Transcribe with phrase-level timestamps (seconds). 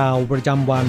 [0.00, 0.86] ข่าวประจำวัน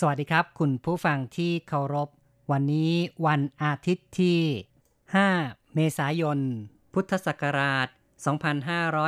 [0.00, 2.08] สวัสดีครับ คุณผู้ฟังที่เคารพ
[2.52, 2.92] วันนี้
[3.26, 4.40] วันอาทิตย์ที่
[5.06, 6.38] 5 เมษายน
[6.94, 7.88] พุทธศักราช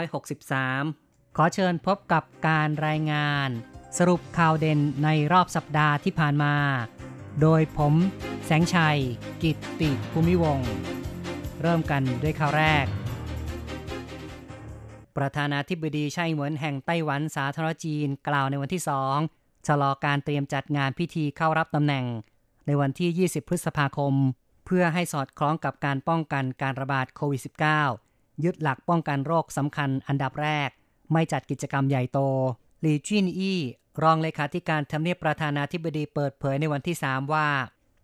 [0.09, 3.49] 2563 ขอเชิญพบกับการรายงาน
[3.99, 6.55] สรุปข่าวเด่นในรอบสัปดาห์ที่ผ่านมา
[7.41, 7.95] โดยผม
[8.45, 8.99] แสงชัย
[9.43, 10.59] กิตติภูมิวง
[11.63, 12.87] เริ่มกันด้วยข่าวแรก
[15.17, 19.17] ประธานาธิบดีไช่เหวินแห่งไต้หวันสาธารณจีนกล่าวในวันที่สอง
[19.67, 22.05] ชะลอการเตรียมจัดงานพิธีเข้ารับตำแหน่ง
[22.67, 24.15] ในวันที่ 20 พฤษภาคม
[24.67, 27.41] เพื่อให้สอดคล้องกับการป้องกันการระบาดโควิด
[27.93, 30.69] -19 ยึดหลักป้องกันโรคสำคัญอันดับแรก
[31.13, 32.19] ไม่จัดกิจกรรมใหญ่โต
[32.81, 33.61] หลีจินอี้
[34.03, 37.49] รองเลขาธิการทำเนียบประธานาธิบดีเปิดเผยในวันที่ 3 ว่า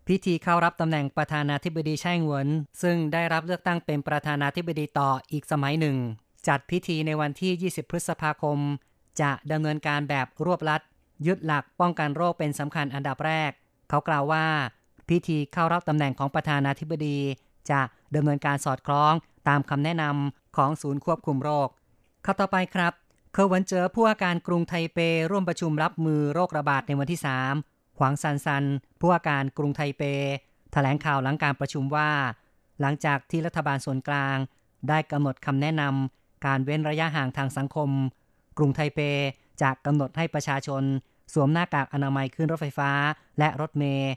[0.07, 2.49] พิธีเข้ารับตำแหน่งประธานาธิบดีไช่เหวิน
[2.81, 5.97] ซึ่งได้รับเลือกตั้งเป็นประธานาธิบดีต่ออีกสมัยหนึ่ง
[6.47, 8.59] จัดพิธีในวันที่ 20 พฤษภาคม
[9.21, 10.81] จะดำเนินการแบบรวบลัด
[11.27, 13.51] ยึดหลักป้องกันโรคเป็นสำคัญอันดับแรก
[13.89, 14.45] เขากล่าวว่า
[15.09, 17.19] พิธีเข้ารับตำแหน่งของประธานาธิบดี
[17.71, 17.81] จะ
[18.15, 19.13] ดำเนินการสอดคล้อง
[19.47, 21.67] ตามคำแนะนำของศูนย์ควบคุมโรค
[22.25, 22.93] ข่าวต่อไปครับ
[23.33, 24.99] เคอเหวินเจ๋อผู้ว่าการกรุงไทเป
[25.31, 27.19] ร่วมประชุมรับมือโรคระบาดในวันที่
[27.57, 28.63] 3 หวงซานซาน
[28.99, 30.03] ผู้ว่าการกรุงไทเป
[30.71, 32.09] แถลงข่าวหลังการประชุมว่า
[32.81, 34.37] หลังจากที่รัฐบาลส่วนกลาง
[34.89, 37.89] ได้กำหนดคำแนะนำ การเว้นระยะห่างทางสังคม
[38.57, 38.99] กรุงไทเป
[39.61, 40.83] จะกำหนดให้ประชาชน
[41.33, 42.91] สวมหน้ากากอนามัยขึ้นรถไฟฟ้า
[43.39, 44.11] และรถเมล์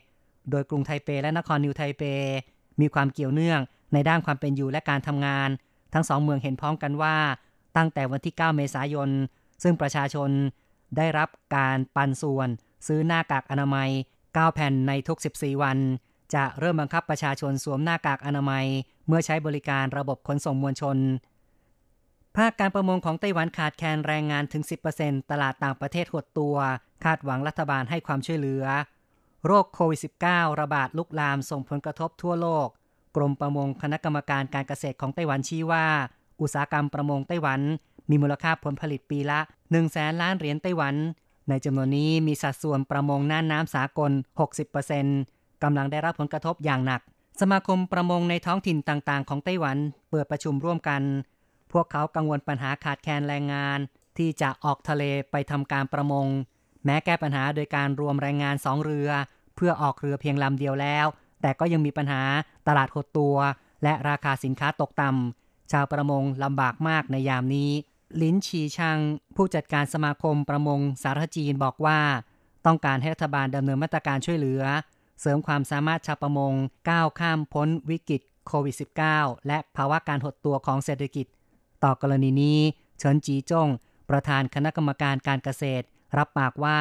[0.51, 2.03] โดยกรุงไทเปและนครนิวไทเป
[2.81, 3.61] มีความเกี่ยวเนื่อง
[3.93, 5.49] ในด้านความเป็นอยู่และการทำงาน
[5.93, 7.15] ทั้งสองเมืองเห็นพ้องกันว่า
[7.77, 9.09] ตั้งแต่วันที่ 9 เมษายน
[9.63, 10.29] ซึ่งประชาชน
[10.97, 12.49] ได้รับการปันส่วน
[12.87, 13.89] ซื้อหน้ากากอนามัย
[14.21, 15.77] 9 แผ่นในทุก 14 วัน
[16.33, 18.65] จะเริ่มบังคับประชาชนสวมหน้ากากอนามัย
[19.07, 20.97] เมื่อใช้บริการระบบขนส่งมวลชน
[22.37, 24.63] ภาคการประมงของไต้หวันขาดแคลนแรงงานถึง
[24.97, 26.55] 10%ตลาดต่างประเทศหดตัว
[27.03, 28.63] คาดหวังรัฐบาลให้ความช่วยเหลือ
[29.45, 32.67] โรคโควิด -19 ระบาดลุกลามส่งผลกระทบทั่วโลก
[33.15, 35.85] กรมประมงคณะกรรมการการเกษตรของไต้หวันชี้ว่า
[36.41, 37.61] อุตสาหกรรมประมงไต้หวัน
[38.09, 40.95] มีมูลค่าผลผลิตปีละ1แสนล้านเหรียญไต้หวัน
[41.49, 44.11] ในจำนวนนี้มีสัดส่วนประมงน่านน้ำสากล
[44.87, 47.01] 60%กำลังได้รับผลกระทบอย่างหนัก
[47.41, 49.77] สมาคมประมงในท้องถิ่นต่างๆ ของไต้หวัน
[50.09, 51.03] เปิดประชุมร่วมกัน
[51.73, 53.79] พวกเขากังวลปัญหาขาดแคลนแรงงาน
[54.17, 56.27] ที่จะออกทะเลไปทำการประมง
[56.85, 59.09] แม้แก้ปัญหาโดยการรวมแรงงานสองเรือ
[59.55, 61.05] เพื่อออกเรือเพียงลำเดียวแล้ว
[61.41, 62.21] แต่ก็ยังมีปัญหา
[62.67, 63.35] ตลาดหดตัว
[63.83, 67.71] และราคาสินค้าตกต่ำชาวประมงลำบากมากในยามนี้
[68.21, 68.97] ลินชีชัง
[69.35, 71.99] ผู้จัดการสมาคมประมงสาธารณจีนบอกว่า
[72.65, 74.63] ต้องการให้รัฐบาลดำเนินมาตรการช่วยเหลือ
[75.21, 76.53] เสริมความสามารถชาวประมง
[76.89, 78.75] ก้าวข้ามพ้นวิกฤตโควิด
[79.09, 81.25] -19 และภาวะการหดตัวของเศรษฐกิจ
[81.83, 82.59] ต่อกรณีนี้
[82.97, 83.67] เฉินจีจง
[84.09, 85.85] ประธานคณะกรรมการการเกษตร
[86.17, 86.79] รับปากว่า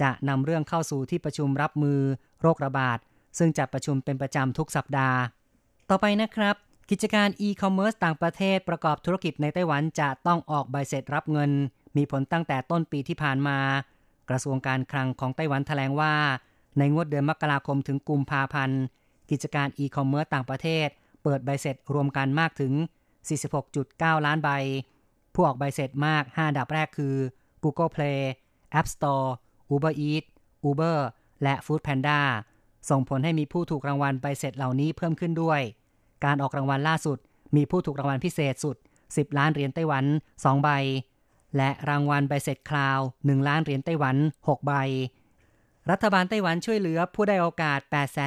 [0.00, 2.00] จะนำเรื่องเข้าสู่ที่ประชุมรับมือ
[2.40, 2.98] โรคระบาด
[3.38, 5.18] ซึ่งจะประชุมเป็นประจำทุกสัปดาห์
[5.90, 6.56] ต่อไปนะครับ
[6.90, 11.50] กิจการอีคอมเมิร์ซต่างประเทศประกอบธุรกิจในไต้หวันจะต้องออกใบเสร็จรับเงิน
[11.96, 13.58] มีผลตั้งแต่ต้นปีที่ผ่านมา
[14.30, 16.14] กระทรวงการคลังของไต้หวันแถลงว่า
[16.78, 18.80] ในงวดเดือนมกราคมถึงกุมภาพันธ์
[19.30, 20.88] กิจการอีคอมเมิร์ซต่างประเทศ
[21.22, 22.72] เปิดใบเสร็จรวมกันมากถึง
[23.56, 24.50] 46.9 ล้านใบ
[25.34, 27.14] ผู้ออกใบเสร็จมาก5ดับแรกคือ
[27.62, 28.20] Google Play
[28.78, 29.26] App Store
[29.74, 30.28] Uber Eats
[30.68, 30.98] Uber
[31.42, 32.20] และ Food Panda
[32.90, 35.60] ส่งผลให้มีผู้ถูกรางวัลใบเสร็จเหล่านี้เพิ่มขึ้นด้วย
[36.24, 37.18] การออกรางวัลล่าสุด
[37.56, 38.76] มีผู้ถูกรางวัลพิเศษสุด
[39.08, 40.04] 10 ล้านเหรียญไต้หวัน
[40.34, 40.70] 2 ใบ
[41.56, 44.72] และรางวัลใบเสร็จคราว 1 ล้านเหรียญไต้หวัน 6 ใบ
[45.90, 47.80] รัฐบาลไต้หวันช่วยเหลือผู้ได้โอกาส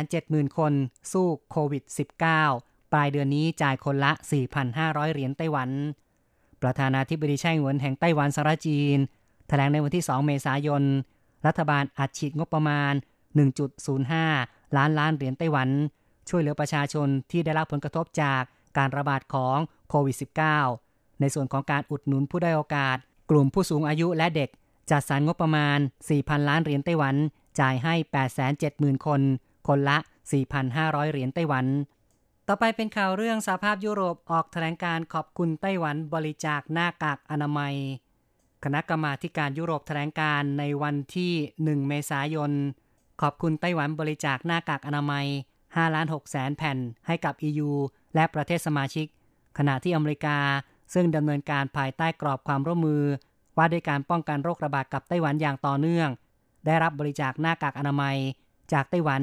[0.06, 0.74] 870,000 คน
[1.12, 4.12] สู้โควิด -19 ปลายเดือนนี้จ่ายคนละ
[4.64, 5.70] 4,500 เหรียญไต้หวัน
[6.62, 8.98] ประธานาธิบดีไช่หวนแห่งไต้หวันสาธารจีน
[9.48, 10.84] แถลงในวันที่ 2 เมษายน
[11.46, 12.94] รัฐบาลอัดฉีดงบประมาณ
[13.66, 15.70] 1.05 ล้านล้านเหรียญไต้หวัน
[16.30, 18.42] ช่วยเหลือประชาชนที่ได้รับผลกระทบจาก
[18.78, 19.58] การระบาดของ
[19.90, 20.18] โควิด
[20.68, 22.98] -19 ในส่วนของการอุดหนุนผู้ได้โอกาส
[23.30, 24.50] กลุ่มผู้สูงอายุและเด็ก
[24.92, 25.80] จัดสรรงบประมาณ
[26.14, 27.16] 4,000 ล้านเหรียญไต้หวัน
[27.60, 27.94] จ่ายให้
[28.50, 29.22] 870,000 คน
[29.68, 29.98] คนละ
[30.56, 31.66] 4,500 เหรียญไต้หวัน
[32.50, 37.76] ต่อไปเป็นข่าวเรื่องสหภาพยุโรปออกแถลงการขอบคุณไต้หวันบริจาคหน้ากากอนามัย
[38.64, 41.34] คณะกรรมาการยุโรปแถลงการในวันที่
[41.66, 42.52] 1 เมษายน
[43.22, 45.26] ขอบคุณไต้หวันบริจาคหน้ากากอนามัย
[45.62, 46.78] 5ล้าน6แสนแผ่น
[47.08, 47.72] ให้กับ EU
[48.16, 49.08] และประเทศสมาชิก
[49.58, 50.38] ขณะที่อเมริกา
[50.94, 53.04] ซึ่งดำเนินการภายใต้กรอบความร่วมมือ
[53.58, 56.10] ว่าด้วยการป้องกันโรคระบาดกับไต้หวันอย่างต่อเนื่อง
[56.66, 58.18] ได้รับบริจาคหน้ากากอนามัย
[58.74, 59.22] จากไต้หวัน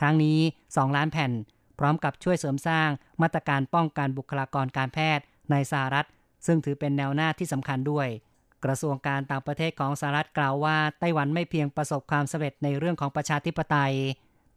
[0.00, 1.32] ครั้งนี้ 2 ล้านแผ่น
[1.78, 2.88] พร้อมกับช่วยเสริมสร้าง
[3.22, 6.06] มาตรการป้องกันบุคลากรการแพทย์ในสหรัฐ
[6.46, 8.08] ซึ่งถือเป็นแนวหน้าที่สำคัญด้วย
[8.64, 13.94] กระทรวงการต่างประเทศของสหรัฐกล่าวว่าไต้หวันไม่เพียงประสบความสำเร็จในเรื่องของประชาธิปไตย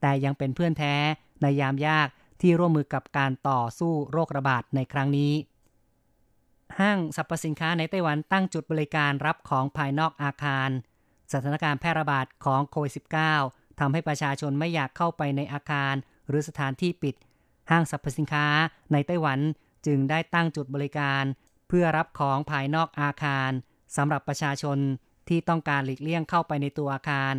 [0.01, 0.95] แต่ยังเป็นเพื่อนแท้
[1.41, 2.07] ในยามยาก
[2.41, 5.33] ที่ร่วมมือกับการต่อสู้โรคระบาดในครั้งนี้
[6.79, 10.69] ห้างสรรพสินค้าในไต้หวันตั้งจุดบริการรับของภายนอกอาคาร
[11.31, 12.93] สถานการณ์แพร่ระบาดของโควิด
[13.37, 15.93] -19 ทำให้ประชาชนไม่อยากเข้าไปในอาคาร
[16.29, 17.15] หรือสถานที่ปิด
[17.69, 18.45] ห้างสรรพสินค้า
[18.91, 19.39] ในไต้หวัน
[19.85, 21.23] จึงได้ตั้งจุดบริการ
[21.67, 23.51] เพื่อรับของภายนอกอาคาร
[23.95, 24.77] สำหรับประชาชน
[25.29, 27.33] ที่ต้องการหลีกเลี่ยงเข้าไปในตัวอาคาร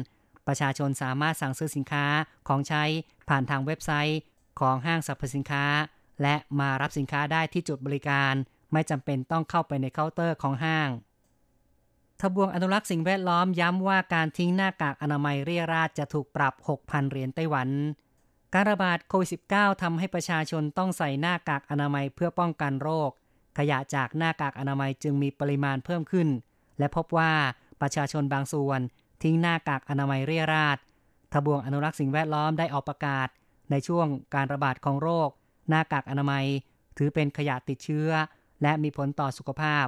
[0.46, 2.06] ประชาชนสามารถสั่งซื้อสินค้า
[2.48, 2.84] ของใช้
[3.28, 4.20] ผ่านทางเว็บไซต์
[4.60, 5.64] ของห้างสรรพสินค้า
[6.22, 8.34] และมารับสินค้าได้ที่จุดบริการ
[8.72, 10.88] ไม่จำเป็นต้องเข้าไปในเคาน์เตอร์ของห้าง
[12.20, 17.69] ทบวงอนุรักษ์สิ่งแวดล้อมย้ำว่าการทิ้งหน้ากากอนามัยเรียราดจะถูกปรับ 6,000 เหรียญไต้หวัน
[18.55, 23.11] การระบาดโควิด -19 ทำให้ประชาชนต้องใส่หน้ากากอนามัยเพื่อป้องกันโรค
[23.58, 26.29] ขยะจากหน้ากากอนามัยจึงมีปริมาณเพิ่มขึ้น
[26.79, 27.32] และพบว่า
[27.81, 28.81] ประชาชนบางส่วน
[29.23, 30.79] ทิ้งหน้ากากอนามัยเรียราด
[31.32, 33.29] ทบวงอนุรักษ์สิ่งแวดล้อมได้ออกประกาศ
[33.70, 35.29] ในช่วงการระบาดของโรค
[35.69, 36.44] หน้ากากอนามัย
[36.97, 38.11] ถือเป็นขยะติดเชื้อ
[38.62, 39.87] และมีผลต่อสุขภาพ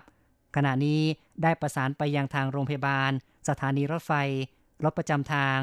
[0.56, 1.02] ขณะนี้
[1.42, 3.10] ได้ประสานไปยังทางโรงพยาบาล
[3.48, 4.12] สถานีรถไฟ
[4.84, 5.58] รถประจำทาง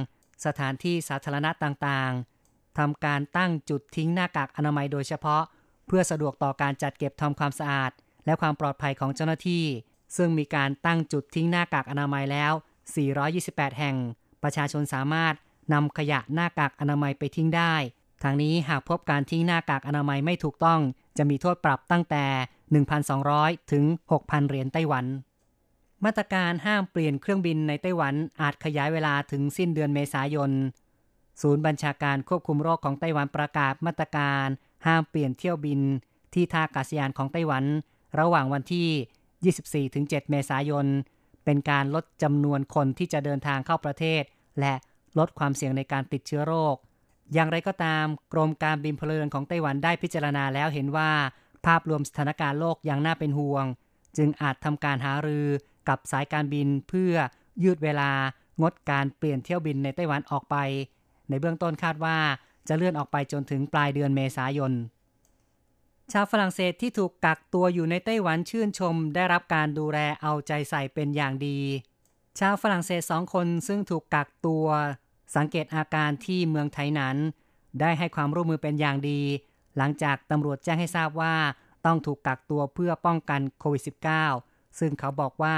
[0.45, 2.28] สถานที่สาธารณะต่างๆ
[2.77, 5.43] ทำการตั้งจุดทิ้งหน้ากากอนามัยโดยเฉพาะ
[5.87, 7.91] เพื่อสะดวกต่อการจัดเก็บทำความสะอาด
[8.25, 9.65] และความปลอดภัยของเจ้าหน้าที่
[10.17, 12.53] ซึ่งมีการตั้งจุดทิ้งหน้ากากอนามัยแล้ว
[13.15, 13.95] 428 แห่ง
[14.43, 15.33] ประชาชนสามารถ
[15.73, 17.73] นำขยะหน้ากากอนามัยไปทิ้งได้
[18.23, 20.79] ทางนี้หากพบการทิ้งหน้ากากอนามัยไม่ถูกต้อง
[21.17, 22.25] จะมีโทษปรับตั้งแต่
[22.99, 25.05] 1,200 ถึง 6,000 เหรียญไต้หวัน
[26.05, 30.51] มาตรการห้ามเปลี่ยนเครื่องบินในไต้หวันอาจขยายเวลาถึงสิ้นเดือนเมษายน
[31.41, 34.47] ศูนย์บัญชาการควบคุมโรคของไต้หวันประกาศมาตรการ
[34.85, 35.81] ห้ามเปลี่ยนเที่ยวบิน
[36.33, 37.63] ที่ท่าอากาศยานของไต้หวัน
[38.19, 40.85] ระหว่างวันที่ 24-7 เมษายน
[41.45, 44.23] เป็นการลดจำนวนคนที่จะเดินทางเข้าประเทศ
[44.59, 44.73] และ
[45.19, 46.75] ลดความเสี่ยงในการติดเชื้อโรค
[47.33, 51.11] อย่างไรก็ตาม กรมการบินพลเรือนของไต้หวันได้พิจารณาแล้วเห็นว่า
[51.65, 53.65] ภาพรวมสถานการณ์โลกยังน่าเป็นห่วง
[54.17, 55.47] จึงอาจทำการหารือ
[55.89, 57.13] กับสายการบินเพื่อ
[57.63, 58.11] ยืดเวลา
[58.61, 60.55] งดการเปลี่ยนเที่ยวบินในไต้หวันออกไป
[61.29, 62.17] ในเบื้องต้นคาดว่า
[62.67, 64.73] จะเลื่อนออกไปจนถึงปลายเดือนเมษายน
[66.11, 71.59] ชาวฝรั่งเศสที่ถูกกักตัวอยู่ในไต้หวันชื่นชม ได้รับการดูแลเอาใจใส่เป็นอย่างดี
[72.39, 74.65] ชาวฝรั่งเศสสองคนซึ่งถูกกักตัว
[75.35, 77.17] สังเกตอาการที่เมืองไทยนั้น
[77.79, 79.21] ได้ให้ความร่วมมือเป็นอย่างดี
[79.77, 81.35] หลังจากตำรวจแจ้งให้ทราบว่า
[81.85, 83.83] ต้องถูกกักตัวเพื่อป้องกันโควิด
[84.27, 85.55] -19 ซึ่งเขาบอกว่า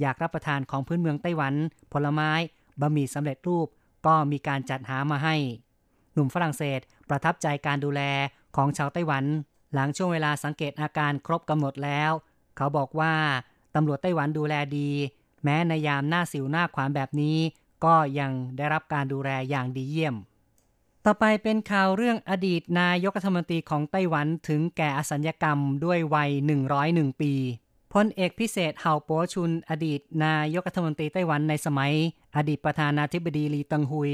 [0.00, 1.54] อยากรับประทานของพื้นเมืองไต้หวัน
[1.92, 2.30] ผลไม้
[2.80, 3.66] บะหมี่สำเร็จรูป
[4.06, 5.36] ก็มีการจัดหามาให้
[6.12, 8.02] หนุ่มฝรั่งเศสประทับใจการดูแล
[8.56, 9.24] ของชาวไต้หวัน
[9.74, 12.10] หลังช่วงเวลาสังเกตอาการครบกำหนดแล้ว
[12.56, 13.14] เขาบอกว่า
[13.74, 14.90] ตำรวจไต้หวันดูแลดี
[15.44, 17.38] แม้ในยามหน้าสิวหน้าขวานแบบนี้
[17.84, 20.14] ก็ยังได้รับการดูแลอย่างดีเยี่ยม
[21.04, 26.30] ต่อไปเป็นข่าวเรื่องอดีตนายกรัฐมนตรีของไต้หวันถึงแก่อสัญญกรรมด้วยวัย
[26.76, 27.32] 101 ปี
[27.94, 31.92] พลเอกพิเศษเฮาโปชุน อดีตนายกรัฐมนตรีไต้หวันในสมัย
[32.36, 34.12] อดีตประธานาธิบดีลีตังฮุย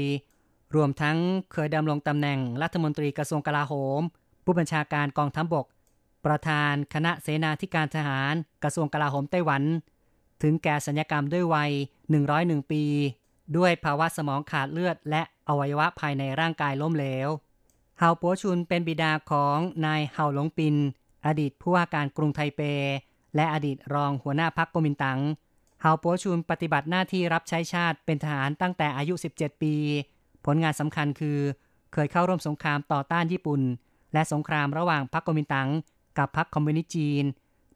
[0.75, 1.17] รวมทั้ง
[1.51, 4.01] เคยดำรงตำแหน่งรัฐมนตรีกระทรวงกลาโหม
[4.45, 5.65] ผู้บัญชาการกองทัพบบก
[6.25, 8.33] ประธานคณะเสนาธิการทหาร
[8.63, 9.63] กระทรวงกลาโหมไต้หวัน
[10.41, 11.71] ถึงแก่สัญญกรรมด้วยวัย
[12.21, 12.83] 101 ปี
[13.57, 17.29] ด้วยภาวะสมองขาดเลือด และอวัยวะภายในร่างกายล้มเหลว
[17.99, 20.75] เฮาปัวชุนเป็นบิดาของนายเฮาหลงปิน
[21.25, 22.63] อดีตผู้ว่าการกรุงไทเป
[23.35, 25.19] และอดีตรองหัวหน้าพักกมินตัง
[25.81, 29.73] เฮาปัวชุนปฏิบัติหน้าที่รับใช้ชาติเป็นทหารตั้งแต่อายุ 17 ปี
[30.45, 31.37] ผลงานสำคัญคือ
[31.93, 33.61] เคยเข้าร่วมสงครามต่อต้านญี่ปุ่น
[34.13, 35.69] และสงครามระหว่างพรรคกมินตัง
[36.17, 37.23] กับพรรคคอมมิวนิสต์จีน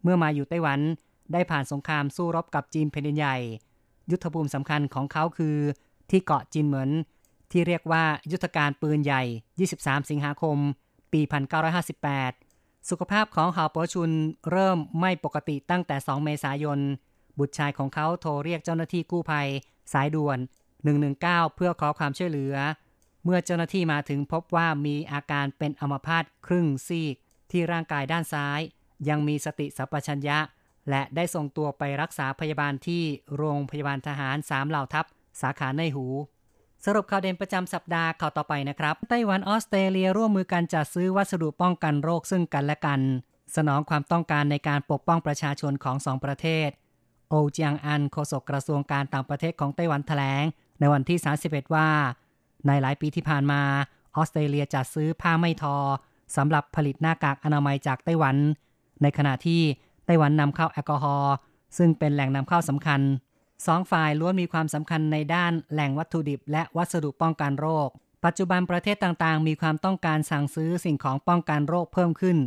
[0.04, 0.80] เมื่อมาอยู่ไต้หวัน
[1.34, 3.38] ได้ผ่านสงครามสู้รบกับจีนแผ่นดินใหญ่
[4.12, 5.58] ยุทธภูมิสำคัญของเขาคือ
[6.10, 6.92] ที่เกาะจินเหมิน
[7.52, 9.24] ที่เรียกว่ายุทธการปืนใหญ่
[9.68, 10.58] 23 สิงหาคม
[11.14, 11.22] ปี
[11.86, 12.45] 1958
[12.89, 14.12] สุขภาพของฮาวปอชุน
[14.51, 16.80] เริ่มไม่ปกติตั้งแต่ 2 เมษายน
[17.39, 19.48] บุตรชายของเขาโทรเรียกเจ้าหน้าที่กู้ภัย
[19.94, 20.38] สายด่วน
[20.98, 22.56] 119 เพื่อขอความช่วยเหลือ
[23.24, 27.15] เมื่อเจ้าหน้าที่มาถึงพบว่ามีอาการเป็นอัมพาตครึ่งซีก
[27.51, 28.60] ที่ร่างกายด้านซ้าย
[29.10, 30.39] ยังมีสติสัพชัญญะ
[30.89, 33.04] และได้ส่งตัวไปรักษาพยาบาลที่
[33.36, 35.06] โรงพยาบาลทหารสามเหล่าทัพ
[35.42, 36.06] สาขาในหู
[36.86, 43.00] สรุปข่าวเด่นประจำสัปดาห์ข่าวต่อไปนะครับ ไต้หวันออสเตรเลียร่วมมือกันจัดซื้อวัสดุป้องกันโรคซึ่งกันและกัน
[43.56, 46.70] สนองความต้องการในการปกป้องประชาชนของสองประเทศ
[47.30, 50.44] โอเจียงอันโฆษกกระทรวงการต่างประเทศของไต้หวันแถลง
[50.80, 51.89] ในวันที่ 31 ว่า
[52.68, 53.62] ในหลายปีที่ผ่านมา
[54.15, 55.77] ออสเตรเลียจัดซื้อผ้าไม่ทอ
[56.36, 58.36] สำหรับผลิตหน้ากากอนามัยจากไต้หวัน
[59.01, 59.62] ในขณะที่
[60.06, 61.34] ไต้หวันนำเข้าแอลกอฮอล์
[61.77, 63.01] ซึ่งเป็นแหล่งนำเข้าสำคัญ
[63.66, 67.90] สองฝ่ายล้วนมีความสำคัญในด้านแหล่งวัตถุดิบ และวัสดุป้องกันโรค
[68.26, 72.38] ปัจจุบันประเทศต่างๆ มีความต้องการสั่งซื้อสิ่งของป้องกันโรคเพิ่มขึ้น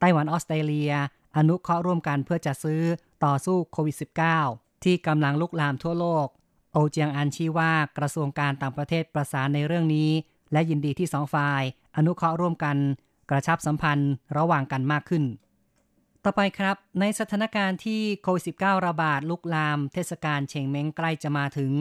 [0.00, 0.92] ไต้หวันออสเตรเลีย
[1.36, 2.80] อนุเคราะห์ร่วมกันเพื่อจะซื้อ
[3.24, 3.96] ต่อสู้โควิด
[4.40, 6.26] -19 ที่กำลังลุกลามทั่วโลก
[6.72, 10.10] โอเจียงอันชี้ว่ากระทรวงการต่างประเทศประสานในเรื่องนี้
[10.52, 11.62] และยินดีที่สองฝ่าย
[11.96, 12.76] อนุเคราะห์ร่วมกัน
[13.30, 15.24] กระชับสัมพันธ์ระหว่างกันมากขึ้น
[16.26, 21.72] ต่อไปครับ ในสถานการณ์ที่โควิด -19 ระบาดลุกลาม เทศกาลเชงเม้งใกล้จะมาถึง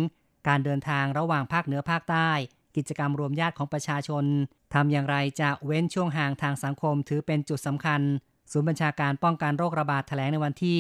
[0.48, 2.30] การเดินทางระหว่างภาคเหนือภาคใต้
[2.76, 4.26] กิจกรรมรวมญาติของประชาชน
[4.74, 8.02] ทำอย่างไรจะเว้นช่วงห่างทางสังคมถือเป็นจุดสำคัญ
[8.52, 10.80] ศูนย์บัญชาการป้องกันโรคระบาดแถลงในวันที่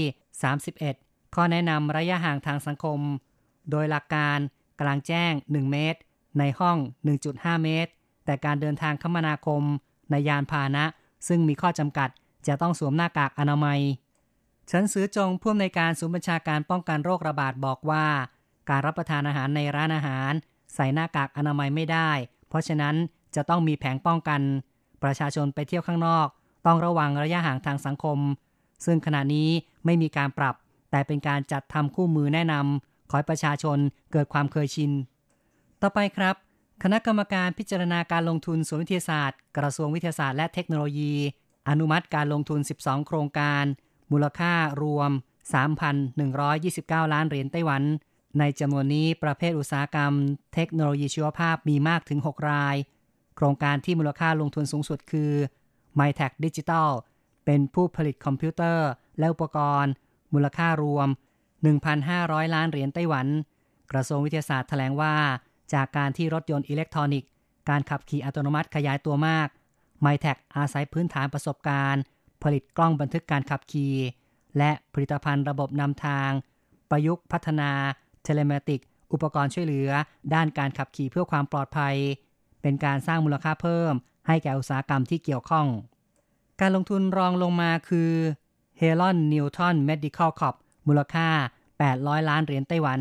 [0.67, 2.99] 31 ข้อแนะนำระยะห่างทางสังคม
[3.71, 4.39] โดยหลักการ
[4.81, 5.99] กลางแจ้ง 1 เมตร
[6.39, 6.77] ในห้อง
[7.21, 7.91] 1.5 เมตร
[8.25, 9.61] แต่การเดินทางคมนาคม
[10.11, 10.85] ในยานพาหนะ
[11.27, 12.09] ซึ่งมีข้อจำกัด
[12.47, 13.79] จะต้องสวมหน้ากากอนามัย
[14.71, 18.05] ฉันซื้อจงผู้อำนวยการศูนย์บัญชาการป้องกันโรคระบาดบอกว่า
[18.69, 20.31] การรับประทานอาหารในร้านอาหาร
[20.73, 22.09] ใส่หน้ากากอนามัยไม่ได้
[22.49, 22.95] เพราะฉะนั้น
[23.35, 24.41] จะต้องมีแผงป้องกัน
[25.03, 26.27] ประชาชนไปเที่ยวข้างนอก
[26.65, 28.19] ต้องระวังระยะห่างทางสังคม
[28.85, 29.49] ซึ่งขณะนี้
[29.85, 30.55] ไม่มีการปรับ
[30.91, 33.77] แต่เป็นการจัดทำคู่มือแนะนำขอให้ประชาชน
[34.11, 34.91] เกิดความเคยชิน
[35.81, 36.35] ต่อไปครับ
[36.83, 41.13] คณะกรรมการพิจารณาการลงทุนสวนวิทยาศาสตร์ กระทรวงวิทยาศาสตร์และเทคโนโลยี
[41.69, 43.63] อนุมัติการลงทุน 12 โครงการ
[44.11, 44.53] มูลค่า
[44.83, 45.11] รวม
[46.31, 47.83] 3,129 ล้านเหรียญไต้หวัน
[48.39, 50.11] ในจำนวนนี้ประเภทอุตสาหกรรม
[50.53, 52.75] เทคโนโลยีชีวภาพมีมากถึง 6 ราย
[53.35, 55.33] โครงการที่มูลค่าลงทุนสูงสุดคือ
[55.99, 56.89] m y t e c h Digital
[57.45, 58.89] เป็นผู้ผลิตคอมพิวเตอร์
[59.19, 59.91] และอุปกรณ์
[60.33, 61.07] มูลค่ารวม
[61.81, 63.27] 1,500 ล้านเหรียญไต้หวัน
[63.91, 65.15] กระทรวงวิทยาศาสตร์แถลงว่า
[65.73, 67.29] จากการที่รถยนต์อิเล็กทรอนิกส์
[67.69, 69.47] การขับขี่อัตโนมัติขยายตัวมาก
[70.05, 72.03] m y t e c อาศัยพื้นฐานประสบการณ์
[72.43, 73.95] ผลิตกล้องบันทึกการขับขี่
[74.57, 76.29] และผลิตภัณฑ์ระบบนำทาง
[76.89, 77.71] ประยุกต์พัฒนา
[78.23, 78.81] telematic
[79.13, 79.89] อุปกรณ์ช่วยเหลือ
[80.33, 81.95] ด้านการขับขี่เพื่อความปลอดภัย
[82.61, 83.93] เป็นการสร้างมูลค่าเพิ่ม
[84.27, 85.67] ให้แก่อุตสาหกรรมที่เกี่ยวข้อง
[86.61, 88.11] การลงทุนรองลงมาคือ
[88.79, 90.55] h e l o n Newton Medical Corp
[90.87, 91.27] มูลค่า
[91.77, 92.99] 800 ล้านเหรียญไต้หวัน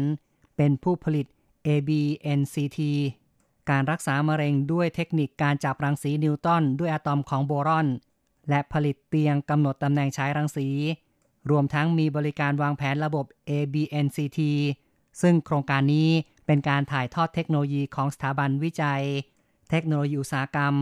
[0.56, 1.26] เป็นผู้ผลิต
[1.66, 2.78] ABNCT
[3.70, 7.86] การรักษามะเร็งด้วยเทคนิคการจับรังสีนิวตันด้วยอะตอมของโบรอน
[8.48, 10.68] และผลิตเตียงกำหนดตำแหน่งใช้รังสี
[11.50, 14.40] รวมทั้งมีบริการวางแผนระบบ ABNCT
[15.22, 16.08] ซึ่งโครงการนี้
[16.46, 19.02] เป็นการถ่ายทอดเทคโนโลยีของสถาบันวิจัย
[19.70, 20.74] เทคโนโลยีอุตสาหกรรม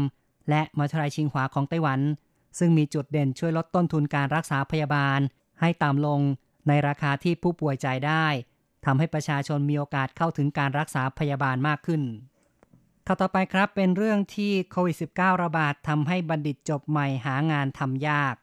[0.51, 2.01] และมัธยายชิงหวาของไต้หวัน
[2.59, 5.21] ซึ่งมีจุดเด่นช่วยลดต้นทุนการรักษาพยาบาล
[5.61, 6.21] ให้ต่ำลง
[6.69, 8.27] ในราคาที่ผู้ป่วยจ่ายได้
[8.85, 12.03] ทำให้ประชาชนมีโอกาสเข้าถึงการรักษาพยาบาลมากขึ้น
[13.11, 18.35] ข่าวต่อไปครับเป็นเรื่องที่โควิด -19 ระบาดทำให้บัณฑิตจบใหม่หางานทำยาก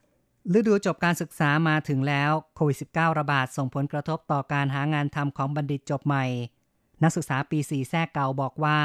[0.58, 6.24] ฤดูจบการศึกษามาถึงแล้วโควิด -19 ระบาดส่งผลกระทบต่อการหางานทำของบัณฑิตจบใหม่
[7.02, 8.78] นักศึกษาปี4แทรกเก่าบอกว่า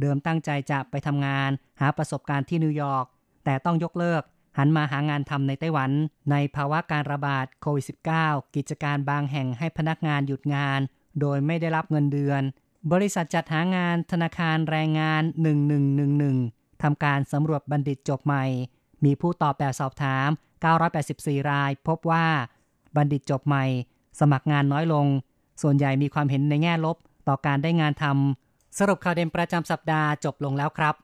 [0.00, 3.06] เดิมตั้งใจจะไปทำงาน หาประสบการณ์ที่นิวยอร์ก
[3.44, 4.22] แต่ต้องยกเลิก
[4.58, 5.90] หันมาหางานทำในไต้หวัน
[6.30, 7.84] ในภาวะการระบาดโควิด
[8.20, 10.80] -19 กิจการบางแห่งให้พนักงานหยุดงาน
[11.20, 12.42] โดยไม่ได้รับเงินเดือน
[12.91, 15.23] บริษัทจัดหางานธนาคารแรงงาน
[16.01, 18.45] 1111 ทำการสำรวจบัณฑิตจบใหม่
[19.05, 20.29] มีผู้ตอบแบบสอบถาม
[20.89, 22.25] 984 ราย พบว่า
[22.95, 23.65] บัณฑิตจบใหม่
[24.19, 25.07] สมัครงานน้อยลง
[25.61, 26.97] ส่วนใหญ่มีความเห็นในแง่ลบ
[27.27, 30.95] ต่อการได้งานทำ สรุปข่าวเด่นประจำสัปดาห์จบลงแล้วครับ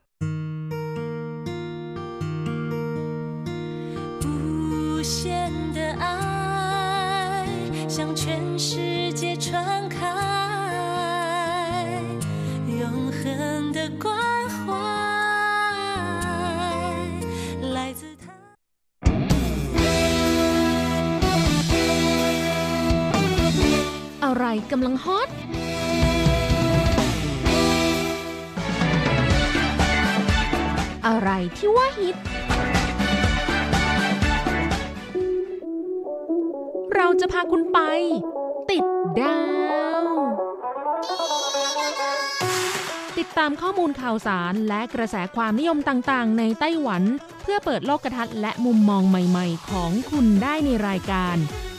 [4.24, 5.16] 无限
[5.76, 6.04] 的爱
[7.94, 10.27] 向全世界传开，
[13.78, 14.06] 的关
[14.58, 14.62] 怀
[17.76, 18.24] 来自他。
[24.24, 25.28] อะไรกำลังฮอต
[31.06, 32.16] อะไรที่ว่าฮิต
[36.96, 37.78] เราจะพาคุณไป
[38.70, 38.84] ติด
[39.20, 39.57] ดาว
[43.29, 47.03] ติดตามข้อมูลข่าวสารและกระแสความนิยมต่างๆ ในไต้หวัน
[47.41, 51.37] เพื่อเปิดโลกทัศน์และมุมมองใหม่ๆ ของคุณได้ในรายการ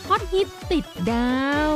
[0.08, 1.32] ฮอตฮิตติดดา
[1.72, 1.74] ว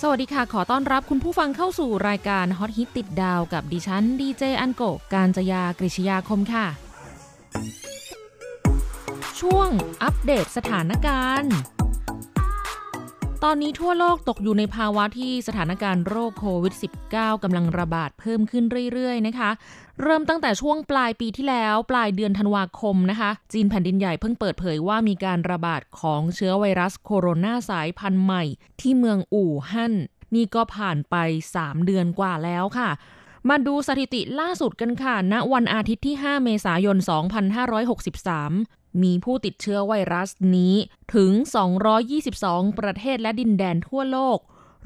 [0.00, 4.82] สวัสดีค่ะ ขอต้อนรับคุณผู้ฟังเข้าสู่รายการฮอตฮิตติดดาวกับดิฉันดีเจอันโก
[5.14, 6.66] การจยากริชยาคมค่ะ
[9.40, 9.68] ช่วง
[10.02, 11.54] อัปเดตสถานการณ์
[13.44, 16.74] ตอนนี้ทั่วโลกตกอยู่ในภาวะที่สถานการณ์โรคโควิด
[17.10, 19.50] -19 กำลังระบาดเพิ่มขึ้นเรื่อย ๆ นะคะ
[20.02, 28.44] เริ่มตั้งแต่ช่วงปลายปีที่แล้วปลายเดือนธันวาคมนะคะ จีนแผ่นดินใหญ่เพิ่งเปิดเผยว่ามีการระบาดของเชื้อไวรัสโคโรนาสายพันธุ์ใหม่
[28.80, 29.94] ที่เมืองอู่ฮั่น
[30.34, 31.14] นี่ก็ผ่านไป
[31.54, 32.90] 3 เดือนกว่าแล้วค่ะ
[33.48, 40.74] มาดูสถิติล่าสุดกันค่ะ ณ วันอาทิตย์ที่ 5 เมษายน 2563 มีผู้ติดเชื้อไวรัสนี้
[41.14, 41.32] ถึง
[42.06, 44.38] 222 ประเทศและดินแดนทั่วโลก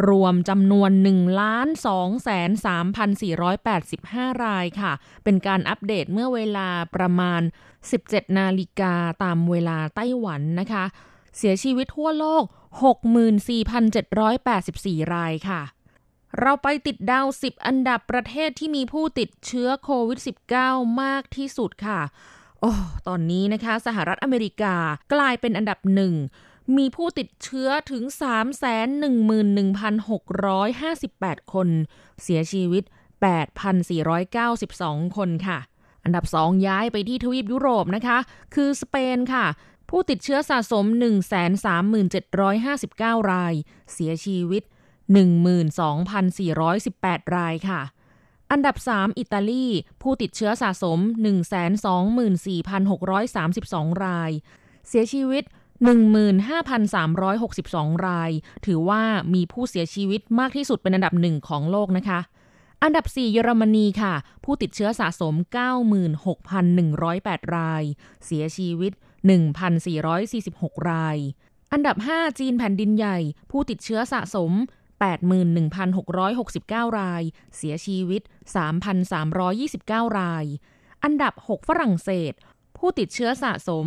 [0.09, 4.93] รวมจำนวน 1 2 3 485 รายค่ะ
[5.25, 7.41] เป็นการอัปเดตเมื่อเวลาประมาณ
[7.89, 10.85] 17 นาฬิกาตามเวลาไต้หวันนะคะ
[11.37, 12.45] เสียชีวิตทั่วโลก
[13.59, 15.63] 64,784 รายค่ะ
[16.41, 20.21] เราไปติดดาว 10 อันดับประเทศที่มีผู้ติดเชื้อโควิด
[20.61, 22.01] -19 มากที่สุดค่ะ
[22.63, 22.73] โอ้
[23.09, 24.75] ตอนนี้นะคะสหรัฐอเมริกา
[25.13, 26.15] กลายเป็นอันดับหนึ่ง
[26.77, 28.03] มีผู้ติดเชื้อถึง
[31.39, 31.69] 311,658 คน
[32.23, 32.85] เสียชีวิต
[33.61, 35.59] 8,492 คนค่ะ
[36.05, 38.19] อันดับ 2 ย้ายไปที่ทวีปยุโรปนะคะ
[38.55, 39.47] คือสเปนค่ะ
[39.91, 40.85] ผู้ติดเชื้อสะสม
[42.49, 43.55] 137,59ราย
[43.93, 44.63] เสียชีวิต
[46.19, 47.81] 12,418 รายค่ะ
[48.53, 49.67] อันดับ 3 อิตาลี
[50.03, 50.99] ผู้ติดเชื้อสะสม
[52.31, 54.31] 124,632 ราย
[54.89, 55.45] เสียชีวิต
[56.65, 58.31] 15,362 ราย
[58.67, 59.03] ถือว่า
[59.35, 62.21] มีผู้เสียชีวิตมากที่สุดเป็นอันดับหนึ่งของโลกนะคะ
[62.83, 65.35] อันดับ 4 เยอรมนีค่ะ ผู้ติดเชื้อสะสม
[66.21, 67.83] 96,108 ราย
[68.25, 68.93] เสียชีวิต
[70.11, 71.17] 1,446 ราย
[71.73, 73.19] อันดับ 5 จีนแผ่นดินใหญ่
[73.51, 74.53] ผู้ติดเชื้อสะสม
[75.03, 77.23] 81,669 ราย
[77.57, 78.23] เสียชีวิต
[79.21, 80.45] 3,329 ราย
[81.03, 82.33] อันดับ 6 ฝรั่งเศส
[82.77, 83.87] ผู้ติดเชื้อสะสม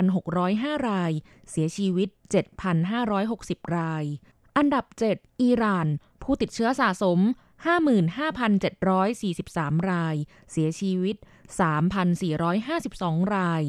[0.00, 1.12] 68,605 ราย
[1.50, 2.08] เสียชีวิต
[2.92, 4.04] 7,560 ราย
[4.56, 5.86] อันดับ 7 อิหร่าน
[6.22, 7.18] ผู้ติดเชื้อสะสม
[8.74, 10.16] 55,743 ราย
[10.50, 11.16] เสียชีวิต
[12.40, 13.62] 3,452 ราย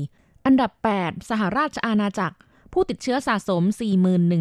[0.45, 2.37] อันดับ 8 สหราชอาณาจักร
[2.73, 3.63] ผู้ติดเชื้อสะสม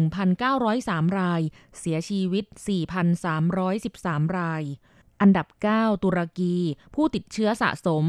[0.01, 1.41] 41,903 ราย
[1.79, 2.45] เสียชีวิต
[3.41, 4.63] 4,313 ราย
[5.21, 6.55] อันดับ 9 ตุรกี
[6.95, 8.05] ผู้ติดเชื้อสะสม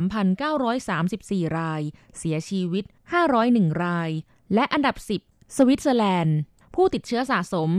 [0.00, 1.82] 23,934 ราย
[2.18, 2.84] เสียชีวิต
[3.32, 4.10] 501 ราย
[4.54, 4.96] และอันดับ
[5.26, 6.38] 10 สวิตเซอร์แลนด์
[6.74, 7.70] ผู้ติดเชื้อสะสม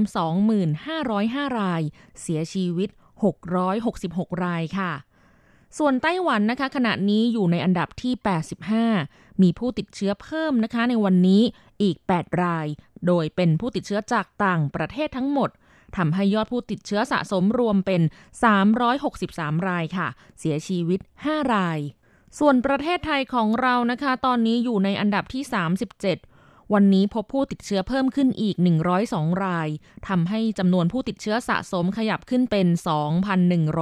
[0.75, 1.81] 25,505 ราย
[2.21, 2.89] เสียชีวิต
[3.65, 4.91] 666 รายค่ะ
[5.77, 8.13] ส่วนไต้หวันนะคะ ขณะนี้อยู่ในอันดับที่
[8.79, 11.41] 85 มีผู้ติดเชื้อเพิ่มนะคะ ในวันนี้
[11.81, 12.67] อีก 8 ราย
[13.07, 15.49] โดยเป็นผู้ติดเชื้อจากต่างประเทศทั้งหมด
[15.97, 18.01] ทำให้ยอดผู้ติดเชื้อสะสมรวมเป็น
[18.83, 20.07] 363 รายค่ะ
[20.39, 21.79] เสียชีวิต 5 ราย
[22.39, 25.43] ส่วนประเทศไทยของเรานะคะ ตอนนี้อยู่ในอันดับที่
[25.93, 26.32] 37
[26.73, 28.55] วันนี้พบผู้ติดเชื้อเพิ่มขึ้นอีก
[28.99, 29.69] 102 ราย
[30.07, 32.67] ทำให้จำนวนผู้ติดเชื้อสะสมขยับขึ้นเป็น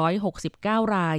[0.09, 1.17] 2,169 ราย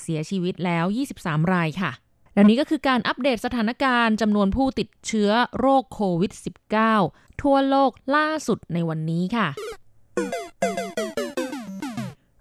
[0.00, 0.84] เสียชีวิตแล้ว
[1.18, 1.92] 23 รายค่ะ
[2.34, 6.32] และนี้ก็คือการอัปเดตสถานการณ์จำนวนผู้ติดเชื้อโรคโควิด
[6.86, 9.48] -19 ทั่วโลกล่าสุดในวันนี้ค่ะ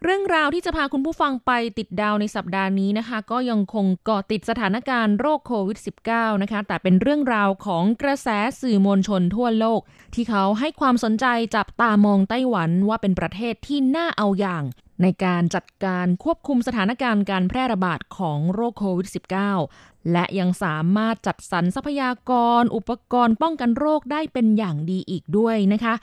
[0.05, 8.27] เรื่องราวที่จะพาคุณผู้ฟังไปติดดาวในสัปดาห์นี้นะคะ ก็ยังคงเกาะติดสถานการณ์โรคโควิด -19 นะคะ แต่เป็นเรื่องราวของกระแส
[8.61, 9.81] สื่อมวลชนทั่วโลก
[10.13, 14.63] ที่เขาให้ความสนใจจับตามองไต้หวันว่าเป็นประเทศที่น่าเอาอย่าง
[15.01, 19.07] ในการจัดการควบคุมสถานการณ์การแพร่ระบาดของโรคโควิด
[19.59, 25.93] -19 และยังสามารถจัดสรรทรัพยากร อุปกรณ์ป้องกันโรคได้เป็นอย่างดีอีกด้วยนะคะ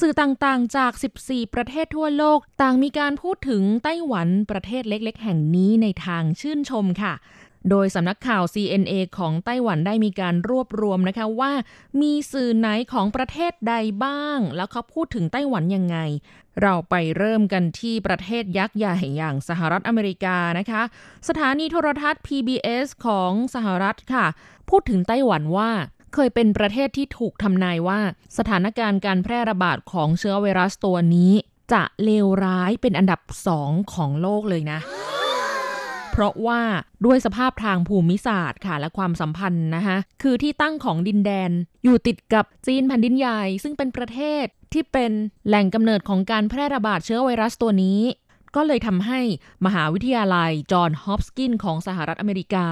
[0.00, 7.14] สื่อต่างๆ จาก 14 ประเทศทั่วโลก ต่างมีการพูดถึงไต้หวันประเทศเล็ก ๆ แห่งนี้ในทางชื่นชมค่ะ
[7.70, 11.52] โดยสำนักข่าว CNA ของไต้หวันได้มีการรวบรวมนะคะว่า
[12.00, 15.96] มีสื่อไหนของประเทศใดบ้าง แล้วเขาพูดถึงไต้หวันยังไง
[16.62, 20.82] เราไปเริ่มกันที่ประเทศยักษ์ใหญ่อย่างสหรัฐอเมริกานะคะ
[21.28, 24.26] สถานีโทรทัศน์ PBS ของสหรัฐค่ะ
[24.70, 25.70] พูดถึงไต้หวันว่า
[26.14, 28.00] เคยเป็นประเทศที่ถูกทำนายว่า
[28.38, 31.32] สถานการณ์การแพร่ระบาดของเชื้อไวรัสตัวนี้
[31.72, 34.78] จะเลวร้ายเป็นอันดับสองของโลกเลยนะ
[36.12, 36.60] เพราะว่า
[37.04, 41.50] ด้วยสภาพทางภูมิศาสตร์ค่ะและความสัมพันธ์นะคะคือที่ตั้งของดินแดน
[41.84, 45.12] อยู่ติดกับจีนแผ่นดินใหญ่ ซึ่งเป็นประเทศที่เป็น
[45.48, 48.00] แหล่งกำเนิดของการแพร่ระบาดเชื้อไวรัสตัวนี้
[48.56, 49.20] ก็เลยทำให้
[49.66, 52.66] มหาวิทยาลัยจอห์นฮอปกินของสหรัฐอเมริกา